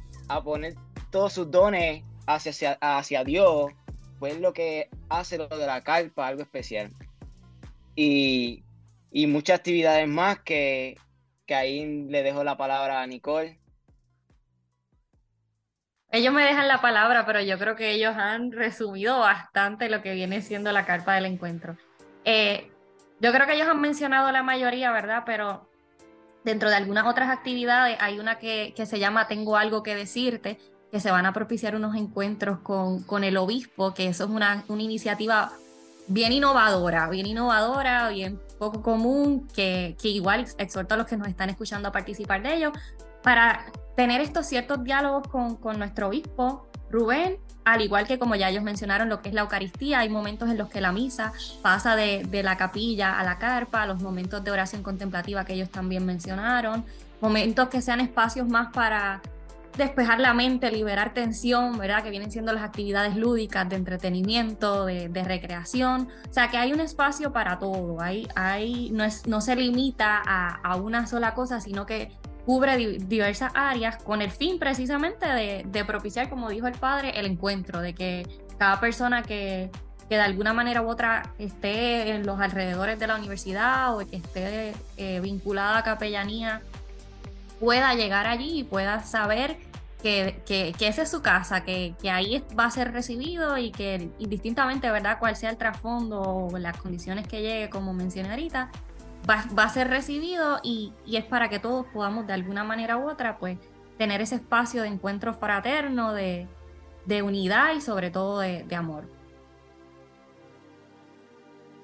poner 0.45 0.75
todos 1.11 1.33
sus 1.33 1.51
dones 1.51 2.05
hacia, 2.29 2.79
hacia 2.81 3.25
Dios, 3.25 3.73
pues 4.19 4.41
lo 4.41 4.53
que 4.53 4.89
hace 5.09 5.39
lo 5.39 5.49
de 5.49 5.67
la 5.67 5.83
carpa, 5.83 6.27
algo 6.27 6.43
especial. 6.43 6.93
Y, 7.95 8.63
muchas 9.13 9.59
actividades 9.59 10.07
más 10.07 10.41
que, 10.41 10.97
que 11.47 11.55
ahí 11.55 12.05
le 12.09 12.23
dejo 12.23 12.45
la 12.45 12.57
palabra 12.57 13.03
a 13.03 13.07
Nicole. 13.07 13.59
Ellos 16.11 16.33
me 16.33 16.45
dejan 16.45 16.69
la 16.69 16.81
palabra, 16.81 17.27
pero 17.27 17.41
yo 17.41 17.59
creo 17.59 17.77
que 17.77 17.91
ellos 17.91 18.15
han 18.17 18.53
resumido 18.53 19.19
bastante 19.19 19.89
lo 19.91 20.01
que 20.01 20.15
viene 20.15 20.41
siendo 20.41 20.73
la 20.73 20.87
carpa 20.87 21.15
del 21.15 21.27
encuentro. 21.27 21.77
Eh, 22.25 22.71
yo 23.21 23.33
creo 23.33 23.47
que 23.47 23.55
ellos 23.55 23.69
han 23.69 23.81
mencionado 23.81 24.31
la 24.31 24.43
mayoría, 24.43 24.93
¿verdad? 24.93 25.25
Pero 25.27 25.69
dentro 26.45 26.71
de 26.71 26.77
algunas 26.77 27.07
otras 27.07 27.29
actividades 27.31 27.99
hay 28.01 28.19
una 28.19 28.39
que, 28.39 28.73
que 28.77 28.87
se 28.87 28.99
llama 28.99 29.29
Tengo 29.29 29.57
algo 29.57 29.83
que 29.83 29.95
decirte, 29.95 30.59
que 30.91 31.01
se 31.01 31.11
van 31.11 31.27
a 31.27 31.33
propiciar 31.33 31.77
unos 31.77 31.95
encuentros 31.97 32.61
con, 32.61 33.03
con 33.03 33.25
el 33.25 33.37
obispo, 33.37 33.95
que 33.95 34.09
eso 34.09 34.25
es 34.25 34.31
una, 34.31 34.65
una 34.69 34.83
iniciativa 34.83 35.53
bien 36.07 36.33
innovadora, 36.33 37.09
bien 37.09 37.27
innovadora, 37.27 38.09
bien 38.09 38.41
poco 38.59 38.83
común, 38.83 39.47
que, 39.55 39.97
que 40.01 40.09
igual 40.09 40.47
exhorto 40.57 40.95
a 40.95 40.97
los 40.97 41.07
que 41.07 41.17
nos 41.17 41.29
están 41.29 41.51
escuchando 41.51 41.89
a 41.89 41.93
participar 41.93 42.43
de 42.43 42.55
ello, 42.55 42.73
para 43.23 43.67
tener 43.97 44.21
estos 44.21 44.47
ciertos 44.47 44.83
diálogos 44.83 45.29
con, 45.29 45.57
con 45.57 45.79
nuestro 45.79 46.09
obispo 46.09 46.67
Rubén, 46.91 47.37
al 47.65 47.83
igual 47.83 48.07
que 48.07 48.19
como 48.19 48.35
ya 48.35 48.49
ellos 48.49 48.63
mencionaron 48.63 49.11
lo 49.11 49.21
que 49.21 49.29
es 49.29 49.35
la 49.35 49.43
Eucaristía, 49.43 49.99
hay 49.99 50.09
momentos 50.09 50.49
en 50.49 50.57
los 50.57 50.69
que 50.69 50.81
la 50.81 50.91
misa 50.91 51.33
pasa 51.61 51.97
de, 51.97 52.25
de, 52.25 52.43
la 52.43 52.57
capilla 52.57 53.19
a 53.19 53.25
la 53.25 53.39
carpa, 53.39 53.85
los 53.85 54.01
momentos 54.01 54.43
de 54.43 54.51
oración 54.51 54.83
contemplativa 54.83 55.45
que 55.45 55.53
ellos 55.53 55.69
también 55.69 56.07
mencionaron, 56.07 56.87
momentos 57.21 57.69
que 57.69 57.83
sean 57.83 58.01
espacios 58.01 58.49
más 58.49 58.73
para 58.73 59.21
despejar 59.79 60.21
la 60.21 60.35
mente, 60.35 60.71
liberar 60.71 61.15
tensión, 61.15 61.79
¿verdad? 61.79 62.03
Que 62.03 62.11
vienen 62.11 62.31
siendo 62.31 62.53
las 62.53 62.63
actividades 62.63 63.17
lúdicas 63.17 63.69
de 63.69 63.77
entretenimiento, 63.77 64.85
de, 64.85 65.25
recreación. 65.25 66.09
O 66.29 66.33
sea, 66.33 66.49
que 66.51 66.59
hay 66.59 66.73
un 66.73 66.81
espacio 66.81 67.33
para 67.33 67.59
todo. 67.59 68.01
Hay, 68.01 68.29
hay, 68.35 68.91
no, 68.91 69.05
es, 69.05 69.27
no 69.27 69.41
se 69.41 69.57
limita 69.57 70.23
a, 70.25 70.57
a, 70.63 70.77
una 70.77 71.07
sola 71.07 71.35
cosa, 71.35 71.61
sino 71.61 71.87
que 71.87 72.13
cubre 72.49 72.77
diversas 72.77 73.53
áreas 73.55 74.03
con 74.03 74.23
el 74.23 74.31
fin 74.31 74.59
precisamente 74.59 75.27
de, 75.27 75.85
propiciar, 75.85 76.31
como 76.31 76.49
dijo 76.49 76.67
el 76.67 76.79
padre, 76.79 77.19
el 77.19 77.27
encuentro, 77.27 77.81
de 77.81 77.95
que 77.95 78.27
cada 78.57 78.81
persona 78.81 79.23
que, 79.23 79.71
que, 80.09 80.15
de 80.15 80.23
alguna 80.23 80.55
manera 80.55 80.81
u 80.81 80.89
otra 80.89 81.35
esté 81.39 82.11
en 82.11 82.25
los 82.25 82.41
alrededores 82.41 82.99
de 82.99 83.07
la 83.07 83.17
universidad 83.17 83.95
o 83.95 83.99
que 83.99 84.17
esté 84.17 84.73
eh, 84.97 85.21
vinculada 85.21 85.77
a 85.77 85.83
capellanía 85.83 86.63
pueda 87.61 87.95
llegar 87.95 88.27
allí 88.27 88.61
y 88.61 88.65
pueda 88.65 89.03
saber 89.03 89.59
que, 90.03 90.43
que, 90.47 90.73
que 90.79 90.89
esa 90.89 91.03
es 91.03 91.11
su 91.11 91.23
casa, 91.23 91.65
que, 91.65 91.95
que, 92.01 92.11
ahí 92.11 92.45
va 92.59 92.67
a 92.67 92.71
ser 92.71 92.93
recibido 92.93 93.59
y 93.59 93.73
que 93.73 94.11
indistintamente, 94.19 94.91
¿verdad?, 94.91 95.19
cuál 95.19 95.35
sea 95.37 95.51
el 95.51 95.57
trasfondo 95.57 96.21
o 96.21 96.59
las 96.59 96.77
condiciones 96.77 97.27
que 97.27 97.43
llegue, 97.43 97.69
como 97.69 97.93
mencioné 97.93 98.31
ahorita, 98.31 98.71
va, 99.29 99.63
a 99.63 99.69
ser 99.69 99.89
recibido 99.89 100.61
y, 100.63 100.93
es 101.11 101.25
para 101.25 101.49
que 101.49 101.59
todos 101.59 101.87
podamos 101.87 102.27
de 102.27 102.33
alguna 102.33 102.65
manera 102.65 102.97
u 102.97 103.09
otra 103.09 103.39
pues 103.39 103.59
tener 103.97 104.21
ese 104.21 104.37
espacio 104.37 104.83
de 104.83 104.89
encuentro 104.89 105.35
fraterno, 105.35 106.13
de, 106.13 106.47
unidad 107.23 107.75
y 107.75 107.81
sobre 107.81 108.11
todo 108.11 108.41
de, 108.41 108.77
amor. 108.77 109.05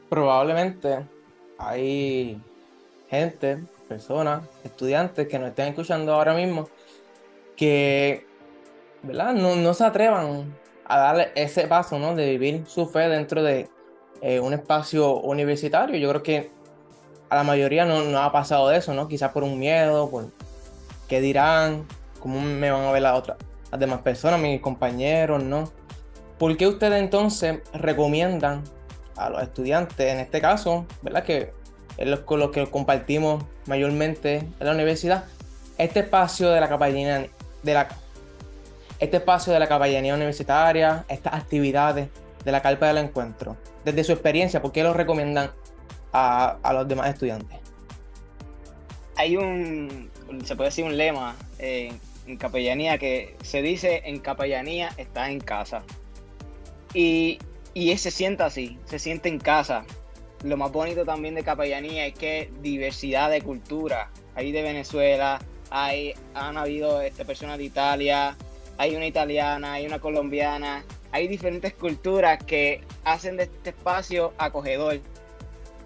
Probablemente 0.08 1.04
hay 1.58 2.40
gente, 3.08 3.64
personas, 3.88 4.42
estudiantes 4.62 5.26
que 5.26 5.38
nos 5.38 5.48
estén 5.48 5.68
escuchando 5.68 6.14
ahora 6.14 6.34
mismo 6.34 6.68
que 7.56 8.26
¿verdad? 9.04 9.34
No, 9.34 9.74
se 9.74 9.84
atrevan 9.84 10.54
a 10.86 10.98
darle 10.98 11.32
ese 11.34 11.66
paso 11.66 11.98
¿no? 11.98 12.14
de 12.14 12.30
vivir 12.30 12.64
su 12.66 12.86
fe 12.86 13.08
dentro 13.08 13.42
de 13.42 13.68
eh, 14.22 14.40
un 14.40 14.52
espacio 14.52 15.16
universitario. 15.20 15.96
Yo 15.96 16.08
creo 16.08 16.22
que 16.22 16.50
a 17.28 17.36
la 17.36 17.44
mayoría 17.44 17.84
no, 17.84 18.02
no 18.02 18.18
ha 18.18 18.32
pasado 18.32 18.68
de 18.68 18.78
eso, 18.78 18.94
¿no? 18.94 19.08
Quizás 19.08 19.32
por 19.32 19.42
un 19.42 19.58
miedo, 19.58 20.10
por 20.10 20.30
qué 21.08 21.20
dirán, 21.20 21.86
cómo 22.20 22.40
me 22.40 22.70
van 22.70 22.84
a 22.84 22.92
ver 22.92 23.02
las 23.02 23.18
otras, 23.18 23.38
demás 23.76 24.00
personas, 24.00 24.40
mis 24.40 24.60
compañeros, 24.60 25.42
¿no? 25.42 25.70
¿Por 26.38 26.56
qué 26.56 26.66
ustedes 26.66 27.02
entonces 27.02 27.60
recomiendan 27.72 28.62
a 29.16 29.30
los 29.30 29.42
estudiantes, 29.42 30.12
en 30.12 30.20
este 30.20 30.40
caso, 30.40 30.86
¿verdad? 31.02 31.24
Que 31.24 31.52
es 31.96 32.06
lo, 32.06 32.24
con 32.24 32.40
los 32.40 32.50
que 32.50 32.66
compartimos 32.70 33.44
mayormente 33.66 34.36
en 34.36 34.66
la 34.66 34.72
universidad, 34.72 35.24
este 35.78 36.00
espacio 36.00 36.50
de 36.50 36.60
la 36.60 36.68
capellanía, 36.68 37.26
de 37.64 37.74
la, 37.74 37.88
este 38.98 39.16
espacio 39.16 39.52
de 39.52 39.58
la 39.58 39.66
capellanía 39.66 40.14
universitaria, 40.14 41.04
estas 41.08 41.34
actividades 41.34 42.08
de 42.44 42.52
la 42.52 42.62
carpa 42.62 42.86
del 42.86 42.98
encuentro, 42.98 43.56
desde 43.84 44.04
su 44.04 44.12
experiencia, 44.12 44.62
¿por 44.62 44.72
qué 44.72 44.82
los 44.82 44.94
recomiendan 44.94 45.50
a, 46.12 46.58
los 46.72 46.86
demás 46.86 47.08
estudiantes? 47.08 47.58
Hay 49.16 49.36
un, 49.36 50.10
se 50.44 50.54
puede 50.56 50.68
decir 50.68 50.84
un 50.84 50.96
lema 50.96 51.34
en 51.58 52.36
capellanía 52.38 52.98
que 52.98 53.36
se 53.42 53.62
dice 53.62 54.02
en 54.04 54.18
capellanía 54.18 54.90
estás 54.96 55.30
en 55.30 55.40
casa. 55.40 55.82
Y 56.92 57.38
y 57.74 57.96
se 57.98 58.12
siente 58.12 58.44
así, 58.44 58.78
se 58.84 59.00
siente 59.00 59.28
en 59.28 59.38
casa. 59.38 59.84
Lo 60.44 60.56
más 60.56 60.70
bonito 60.70 61.04
también 61.04 61.34
de 61.34 61.42
capellanía 61.42 62.06
es 62.06 62.14
que 62.14 62.50
diversidad 62.62 63.30
de 63.30 63.42
cultura. 63.42 64.10
Hay 64.36 64.52
de 64.52 64.62
Venezuela, 64.62 65.40
hay, 65.74 66.14
han 66.34 66.56
habido 66.56 67.00
este, 67.00 67.24
personas 67.24 67.58
de 67.58 67.64
Italia, 67.64 68.36
hay 68.78 68.94
una 68.94 69.08
italiana, 69.08 69.72
hay 69.72 69.86
una 69.86 69.98
colombiana, 69.98 70.84
hay 71.10 71.26
diferentes 71.26 71.74
culturas 71.74 72.38
que 72.44 72.80
hacen 73.02 73.36
de 73.36 73.44
este 73.44 73.70
espacio 73.70 74.32
acogedor. 74.38 75.00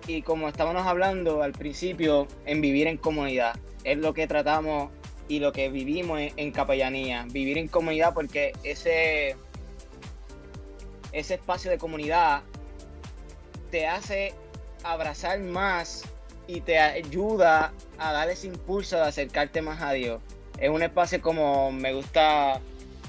Y 0.07 0.21
como 0.21 0.47
estábamos 0.47 0.87
hablando 0.87 1.43
al 1.43 1.53
principio, 1.53 2.29
en 2.45 2.61
vivir 2.61 2.87
en 2.87 2.99
comunidad, 2.99 3.57
es 3.83 3.97
lo 3.97 4.13
que 4.13 4.27
tratamos 4.27 4.91
y 5.27 5.39
lo 5.39 5.53
que 5.53 5.71
vivimos 5.71 6.21
en, 6.37 6.53
capellanía, 6.53 7.27
vivir 7.31 7.57
en 7.57 7.69
comunidad 7.69 8.13
porque 8.13 8.53
ese, 8.65 9.37
ese 11.13 11.35
espacio 11.35 11.71
de 11.71 11.79
comunidad 11.79 12.43
te 13.71 13.87
hace 13.87 14.35
abrazar 14.85 15.41
más 15.41 16.05
y 16.49 16.63
te 16.63 16.79
ayuda 16.79 17.73
a 17.99 18.13
dar 18.13 18.29
ese 18.31 18.49
impulso 18.49 18.97
de 18.97 19.03
acercarte 19.03 19.63
más 19.63 19.81
a 19.83 19.93
Dios. 19.93 20.21
Es 20.59 20.71
un 20.71 20.83
espacio 20.83 21.21
como 21.21 21.71
me 21.71 21.93
gusta 21.93 22.61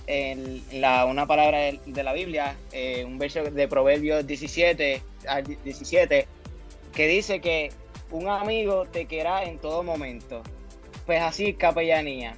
en 0.06 0.62
la, 0.74 1.06
una 1.06 1.26
palabra 1.26 1.60
de, 1.86 2.04
la 2.04 2.14
Biblia, 2.14 2.56
eh, 2.74 3.06
un 3.06 3.18
verso 3.18 3.44
de 3.44 3.68
Proverbios 3.68 4.28
17, 4.28 5.02
17, 5.64 6.28
que 6.94 7.08
dice 7.08 7.40
que 7.40 7.72
un 8.12 8.28
amigo 8.28 8.86
te 8.86 9.06
querrá 9.06 9.44
en 9.44 9.58
todo 9.58 9.84
momento. 9.84 10.44
Pues 11.06 11.22
así, 11.22 11.54
capellanía. 11.54 12.36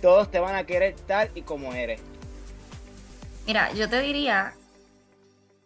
Todos 0.00 0.30
te 0.30 0.38
van 0.38 0.54
a 0.54 0.64
querer 0.64 0.96
tal 1.06 1.30
y 1.34 1.42
como 1.42 1.74
eres. 1.74 2.00
Mira, 3.46 3.72
yo 3.74 3.88
te 3.88 4.00
diría, 4.00 4.54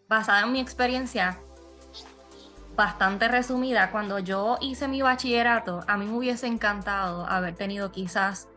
basada 0.09 0.43
en 0.43 0.53
mi 0.53 0.61
experiencia, 0.61 1.39
bastante 2.81 3.29
resumida, 3.29 3.90
cuando 3.90 4.21
yo 4.21 4.57
hice 4.62 4.88
mi 4.88 5.03
bachillerato, 5.03 5.85
a 5.87 5.99
mí 5.99 6.07
me 6.07 6.16
hubiese 6.16 6.47
encantado 6.47 7.27
haber 7.27 7.55
tenido 7.55 7.93
quizás 7.93 8.49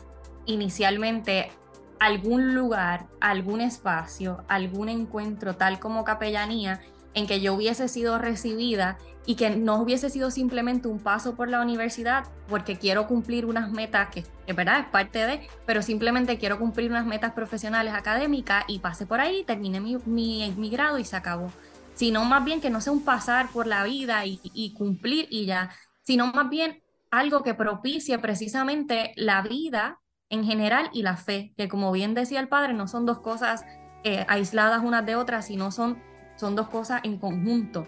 inicialmente 0.45 1.51
algún 1.99 2.55
lugar, 2.55 3.07
algún 3.19 3.59
espacio, 3.59 4.45
algún 4.47 4.88
encuentro 4.88 5.57
tal 5.57 5.77
como 5.77 6.05
capellanía 6.05 6.79
en 7.13 7.27
que 7.27 7.41
yo 7.41 7.53
hubiese 7.53 7.89
sido 7.89 8.17
recibida 8.17 8.97
y 9.25 9.36
que 9.36 9.49
no 9.49 9.81
hubiese 9.81 10.09
sido 10.09 10.31
simplemente 10.31 10.88
un 10.88 10.99
paso 10.99 11.36
por 11.36 11.49
la 11.49 11.59
universidad 11.59 12.23
porque 12.47 12.77
quiero 12.77 13.07
cumplir 13.07 13.45
unas 13.45 13.71
metas 13.71 14.07
que 14.07 14.23
es 14.47 14.55
verdad 14.55 14.79
es 14.79 14.86
parte 14.86 15.19
de, 15.27 15.49
pero 15.65 15.81
simplemente 15.81 16.38
quiero 16.38 16.57
cumplir 16.59 16.91
unas 16.91 17.05
metas 17.05 17.33
profesionales 17.33 17.93
académicas 17.93 18.63
y 18.69 18.79
pase 18.79 19.05
por 19.05 19.19
ahí, 19.19 19.43
terminé 19.43 19.81
mi, 19.81 19.97
mi, 20.05 20.69
grado 20.69 20.97
y 20.97 21.03
se 21.03 21.17
acabó. 21.17 21.51
Sino 21.93 22.25
más 22.25 22.43
bien 22.43 22.62
que 22.62 22.69
no 22.69 22.82
sea 22.82 22.93
un 22.93 23.03
pasar 23.03 23.49
por 23.49 23.67
la 23.67 23.84
vida 23.84 24.25
y, 24.25 24.73
cumplir 24.73 25.27
y 25.29 25.45
ya, 25.45 25.69
sino 26.01 26.27
más 26.27 26.49
bien 26.49 26.82
algo 27.12 27.43
que 27.43 27.53
propicie 27.53 28.17
precisamente 28.17 29.13
la 29.15 29.41
vida 29.41 29.99
en 30.29 30.43
general 30.43 30.89
y 30.93 31.03
la 31.03 31.15
fe, 31.15 31.53
que 31.56 31.69
como 31.69 31.91
bien 31.91 32.15
decía 32.15 32.39
el 32.39 32.47
padre, 32.47 32.73
no 32.73 32.88
son 32.88 33.06
dos 33.06 33.19
cosas 33.19 33.63
eh, 34.03 34.25
aisladas 34.27 34.84
unas 34.84 35.06
de 35.06 35.15
otras, 35.15 35.45
sino 35.45 35.71
son, 35.71 36.01
son 36.36 36.56
dos 36.56 36.69
cosas 36.69 37.01
en 37.03 37.19
conjunto. 37.19 37.86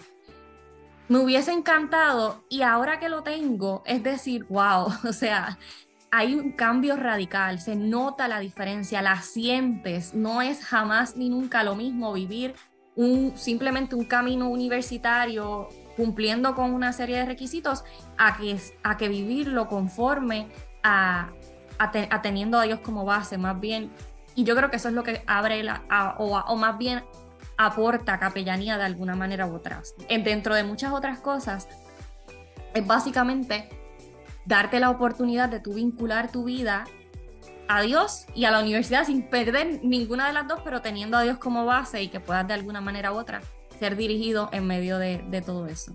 Me 1.08 1.20
hubiese 1.20 1.52
encantado 1.52 2.44
y 2.50 2.62
ahora 2.62 3.00
que 3.00 3.10
lo 3.10 3.24
tengo, 3.24 3.84
es 3.86 4.04
decir, 4.04 4.46
wow, 4.46 4.88
o 5.08 5.14
sea, 5.14 5.58
hay 6.12 6.36
un 6.36 6.52
cambio 6.54 6.96
radical, 6.96 7.60
se 7.60 7.76
nota 7.76 8.28
la 8.28 8.40
diferencia, 8.40 9.02
la 9.02 9.22
sientes, 9.22 10.14
no 10.14 10.42
es 10.42 10.64
jamás 10.64 11.18
ni 11.18 11.30
nunca 11.30 11.64
lo 11.64 11.76
mismo 11.76 12.14
vivir 12.14 12.56
simplemente 13.36 13.96
un 13.96 14.06
camino 14.06 14.50
universitario 14.50 15.70
cumpliendo 15.96 16.56
con 16.56 16.74
una 16.74 16.94
serie 16.94 17.18
de 17.18 17.26
requisitos 17.26 17.84
a 18.18 18.38
que, 18.38 18.58
a 18.84 18.98
que 18.98 19.10
vivirlo 19.10 19.68
conforme 19.68 20.48
a, 20.84 21.30
ateniendo 21.78 22.60
a 22.60 22.64
Dios 22.64 22.80
como 22.80 23.06
base, 23.06 23.38
más 23.38 23.60
bien. 23.60 23.92
Y 24.36 24.44
yo 24.44 24.56
creo 24.56 24.70
que 24.70 24.78
eso 24.78 24.90
es 24.90 24.94
lo 24.94 25.04
que 25.04 25.24
abre 25.28 25.64
la, 25.64 25.84
o, 26.18 26.56
más 26.56 26.78
bien 26.78 27.04
aporta 27.58 28.20
capellanía 28.20 28.78
de 28.78 28.84
alguna 28.84 29.16
manera 29.16 29.48
u 29.48 29.56
otra. 29.56 29.82
Dentro 30.10 30.56
de 30.56 30.64
muchas 30.64 30.94
otras 30.94 31.20
cosas, 31.20 31.68
es 32.74 32.86
básicamente 32.86 33.70
darte 34.46 34.80
la 34.80 34.90
oportunidad 34.90 35.50
de 35.50 35.62
tu 35.62 35.74
vincular 35.74 36.32
tu 36.32 36.44
vida 36.44 36.84
a 37.68 37.82
Dios 37.82 38.28
y 38.34 38.46
a 38.46 38.52
la 38.52 38.62
universidad 38.62 39.06
sin 39.06 39.24
perder 39.24 39.84
ninguna 39.84 40.28
de 40.28 40.34
las 40.34 40.48
dos, 40.48 40.60
pero 40.64 40.82
teniendo 40.82 41.18
a 41.18 41.24
Dios 41.24 41.38
como 41.38 41.66
base 41.66 42.02
y 42.02 42.08
que 42.08 42.20
puedas 42.20 42.48
de 42.48 42.54
alguna 42.54 42.82
manera 42.82 43.12
u 43.12 43.18
otra 43.18 43.42
ser 43.80 43.96
dirigido 43.96 44.50
en 44.52 44.68
medio 44.68 44.98
de 44.98 45.44
todo 45.46 45.68
eso. 45.68 45.92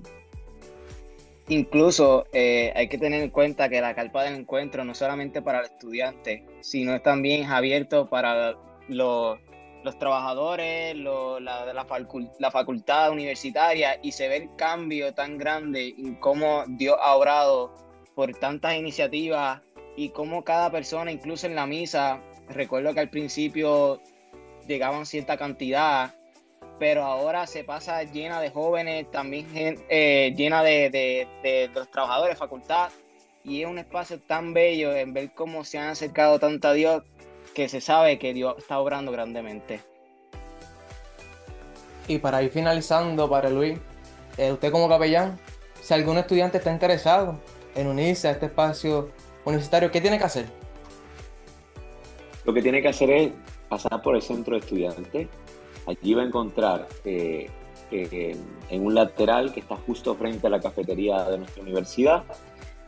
Incluso 1.51 2.27
eh, 2.33 2.73
hay 2.77 2.89
que 2.89 2.97
tener 2.97 3.25
en 3.25 3.31
cuenta 3.31 3.69
que 3.69 3.81
la 3.81 3.93
carpa 3.93 4.23
del 4.23 4.37
encuentro 4.37 4.85
no 4.85 4.95
solamente 4.95 5.43
para 5.43 5.59
el 5.59 5.65
estudiante, 5.65 6.45
sino 6.61 7.01
también 7.01 7.51
abierto 7.51 8.09
para 8.09 8.55
los, 8.87 9.39
trabajadores, 9.99 10.95
la, 10.95 11.41
la, 11.41 12.51
facultad 12.53 13.11
universitaria 13.11 13.99
y 14.01 14.13
se 14.13 14.29
ve 14.29 14.37
el 14.37 14.51
cambio 14.55 15.13
tan 15.13 15.39
grande 15.39 15.93
en 15.99 16.15
cómo 16.15 16.63
Dios 16.69 16.97
ha 17.03 17.17
obrado 17.17 17.75
por 18.15 18.33
tantas 18.37 18.77
iniciativas 18.77 19.61
y 19.97 20.11
cómo 20.11 20.45
cada 20.45 20.71
persona, 20.71 21.11
incluso 21.11 21.47
en 21.47 21.55
la 21.55 21.67
misa, 21.67 22.21
recuerdo 22.49 22.95
que 22.95 23.01
al 23.01 23.11
principio 23.11 24.01
llegaban 24.67 25.07
cierta 25.07 25.37
cantidad 25.37 26.15
pero 26.81 27.05
ahora 27.05 27.47
se 27.47 27.63
pasa 27.63 28.03
llena 28.05 28.41
de 28.41 28.51
jóvenes, 28.51 29.09
también 29.11 29.47
eh, 29.91 30.33
llena 30.35 30.63
de, 30.63 31.69
los 31.75 31.91
trabajadores, 31.91 32.39
facultad, 32.39 32.89
y 33.45 33.61
es 33.61 33.69
un 33.69 33.79
espacio 33.79 34.19
tan 34.19 34.55
bello 34.55 34.97
en 34.97 35.13
ver 35.13 35.31
cómo 35.35 35.63
se 35.63 35.77
han 35.77 35.91
acercado 35.91 36.39
tanto 36.39 36.69
a 36.69 36.73
Dios 36.73 37.03
que 37.55 37.69
se 37.69 37.83
sabe 37.83 38.19
que 38.19 38.33
Dios 38.33 38.55
está 38.57 38.79
obrando 38.79 39.13
grandemente. 39.13 39.81
Y 42.09 42.17
para 42.17 42.43
ir 42.43 42.51
finalizando, 42.51 43.29
para 43.29 43.51
Luis, 43.51 43.79
eh, 44.39 44.51
usted 44.51 44.73
como 44.73 44.89
capellán, 44.89 45.39
si 45.83 45.93
algún 45.93 46.17
estudiante 46.17 46.57
está 46.57 46.73
interesado 46.73 47.39
en 47.75 47.89
unirse 47.89 48.27
a 48.27 48.31
este 48.31 48.47
espacio 48.47 49.11
universitario, 49.45 49.91
¿qué 49.91 50.01
tiene 50.01 50.19
que 50.19 50.25
hacer? 50.25 50.47
Lo 52.45 52.55
que 52.55 52.63
tiene 52.63 52.83
que 52.83 52.89
hacer 52.89 53.11
es 53.11 53.33
pasar 53.69 54.03
por 54.03 54.17
el 54.17 54.23
centro 54.23 54.55
de 54.55 54.61
estudiantes, 54.61 55.29
Allí 55.87 56.15
va 56.15 56.23
a 56.23 56.27
encontrar 56.27 56.89
eh, 57.05 57.49
eh, 57.91 58.37
en 58.69 58.87
un 58.87 58.95
lateral 58.95 59.53
que 59.53 59.61
está 59.61 59.77
justo 59.77 60.15
frente 60.15 60.47
a 60.47 60.51
la 60.51 60.61
cafetería 60.61 61.25
de 61.25 61.39
nuestra 61.39 61.63
universidad, 61.63 62.25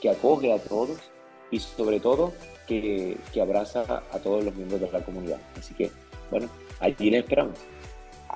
que 0.00 0.10
acoge 0.10 0.52
a 0.52 0.58
todos 0.58 0.98
y 1.50 1.58
sobre 1.60 2.00
todo 2.00 2.32
que, 2.66 3.16
que 3.32 3.40
abraza 3.40 4.02
a 4.12 4.18
todos 4.18 4.44
los 4.44 4.54
miembros 4.54 4.80
de 4.80 4.90
la 4.90 5.04
comunidad. 5.04 5.38
Así 5.58 5.74
que, 5.74 5.90
bueno, 6.30 6.48
allí 6.80 7.10
les 7.10 7.22
esperamos. 7.22 7.58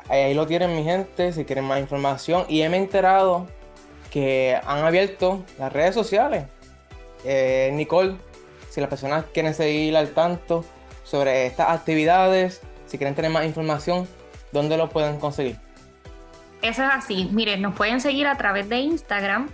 Ahí 0.09 0.35
lo 0.35 0.47
tienen 0.47 0.75
mi 0.75 0.83
gente, 0.83 1.33
si 1.33 1.45
quieren 1.45 1.65
más 1.65 1.81
información. 1.81 2.45
Y 2.49 2.63
he 2.63 2.69
me 2.69 2.79
enterado 2.79 3.47
que 4.11 4.59
han 4.65 4.85
abierto 4.85 5.45
las 5.59 5.73
redes 5.73 5.95
sociales. 5.95 6.45
Eh, 7.25 7.71
Nicole, 7.75 8.17
si 8.71 8.81
las 8.81 8.91
personas 8.91 9.27
quieren 9.33 9.55
seguir 9.55 9.97
al 9.97 10.11
tanto 10.11 10.65
sobre 11.05 11.47
estas 11.47 11.69
actividades, 11.71 12.63
si 12.87 12.99
quieren 12.99 13.15
tener 13.15 13.31
más 13.31 13.45
información, 13.45 14.09
¿dónde 14.53 14.77
lo 14.77 14.89
pueden 14.89 15.19
conseguir? 15.19 15.59
Eso 16.63 16.85
es 16.85 16.91
así. 16.93 17.29
Miren, 17.33 17.61
nos 17.61 17.75
pueden 17.75 18.01
seguir 18.01 18.29
a 18.29 18.37
través 18.37 18.69
de 18.69 18.79
Instagram 18.79 19.49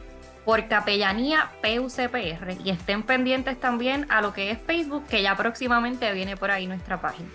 por 0.45 0.69
Capellanía 0.69 1.51
PUCPR 1.63 2.57
y 2.65 2.71
estén 2.71 3.03
pendientes 3.03 3.59
también 3.59 4.07
a 4.11 4.21
lo 4.21 4.35
que 4.35 4.51
es 4.51 4.59
Facebook, 4.59 5.05
que 5.07 5.23
ya 5.23 5.37
próximamente 5.37 6.13
viene 6.13 6.37
por 6.37 6.51
ahí 6.51 6.67
nuestra 6.67 7.01
página. 7.01 7.29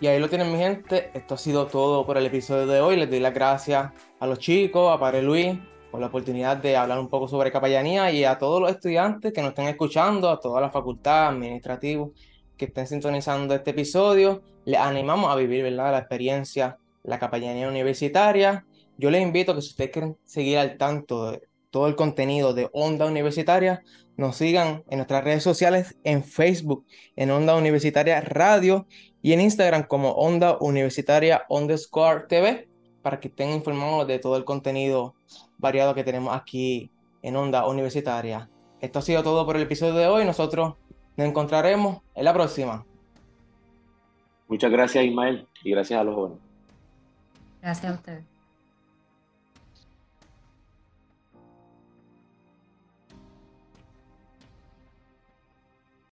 Y 0.00 0.06
ahí 0.06 0.18
lo 0.18 0.28
tienen 0.28 0.52
mi 0.52 0.58
gente. 0.58 1.10
Esto 1.14 1.34
ha 1.34 1.38
sido 1.38 1.66
todo 1.66 2.04
por 2.04 2.18
el 2.18 2.26
episodio 2.26 2.66
de 2.66 2.80
hoy. 2.80 2.96
Les 2.96 3.08
doy 3.08 3.20
las 3.20 3.32
gracias 3.32 3.92
a 4.20 4.26
los 4.26 4.38
chicos, 4.38 4.94
a 4.94 4.98
Padre 4.98 5.22
Luis, 5.22 5.56
por 5.90 6.00
la 6.00 6.08
oportunidad 6.08 6.58
de 6.58 6.76
hablar 6.76 6.98
un 6.98 7.08
poco 7.08 7.28
sobre 7.28 7.50
capellanía 7.50 8.10
y 8.10 8.24
a 8.24 8.36
todos 8.36 8.60
los 8.60 8.70
estudiantes 8.70 9.32
que 9.32 9.40
nos 9.40 9.50
estén 9.50 9.68
escuchando, 9.68 10.28
a 10.28 10.38
toda 10.38 10.60
la 10.60 10.68
facultad, 10.68 11.28
administrativos 11.28 12.10
que 12.56 12.66
estén 12.66 12.86
sintonizando 12.86 13.54
este 13.54 13.70
episodio. 13.70 14.42
Les 14.64 14.78
animamos 14.78 15.30
a 15.30 15.36
vivir 15.36 15.62
¿verdad? 15.62 15.92
la 15.92 15.98
experiencia, 15.98 16.78
la 17.02 17.18
capellanía 17.18 17.68
universitaria. 17.68 18.66
Yo 18.96 19.10
les 19.10 19.22
invito 19.22 19.54
que 19.54 19.62
si 19.62 19.70
ustedes 19.70 19.90
quieren 19.90 20.16
seguir 20.24 20.58
al 20.58 20.76
tanto 20.76 21.32
de 21.32 21.42
todo 21.70 21.88
el 21.88 21.96
contenido 21.96 22.54
de 22.54 22.70
Onda 22.72 23.06
Universitaria, 23.06 23.82
nos 24.16 24.36
sigan 24.36 24.84
en 24.88 24.98
nuestras 24.98 25.24
redes 25.24 25.42
sociales, 25.42 25.96
en 26.04 26.22
Facebook, 26.22 26.86
en 27.16 27.30
Onda 27.32 27.56
Universitaria 27.56 28.20
Radio 28.20 28.86
y 29.22 29.32
en 29.32 29.40
Instagram 29.40 29.84
como 29.88 30.12
Onda 30.12 30.56
Universitaria 30.60 31.44
underscore 31.48 32.26
TV 32.28 32.68
para 33.02 33.18
que 33.18 33.28
estén 33.28 33.50
informados 33.50 34.06
de 34.06 34.18
todo 34.18 34.36
el 34.36 34.44
contenido 34.44 35.14
variado 35.58 35.94
que 35.94 36.04
tenemos 36.04 36.34
aquí 36.34 36.90
en 37.22 37.36
Onda 37.36 37.66
Universitaria. 37.66 38.48
Esto 38.80 38.98
ha 38.98 39.02
sido 39.02 39.22
todo 39.22 39.44
por 39.44 39.56
el 39.56 39.62
episodio 39.62 39.94
de 39.94 40.06
hoy. 40.06 40.24
Nosotros 40.24 40.74
nos 41.16 41.28
encontraremos 41.28 41.98
en 42.14 42.24
la 42.24 42.32
próxima. 42.32 42.84
Muchas 44.48 44.70
gracias, 44.70 45.04
Ismael, 45.04 45.46
y 45.62 45.70
gracias 45.70 46.00
a 46.00 46.04
los 46.04 46.14
jóvenes. 46.14 46.38
Gracias 47.62 47.92
a 47.92 47.94
ustedes. 47.94 48.33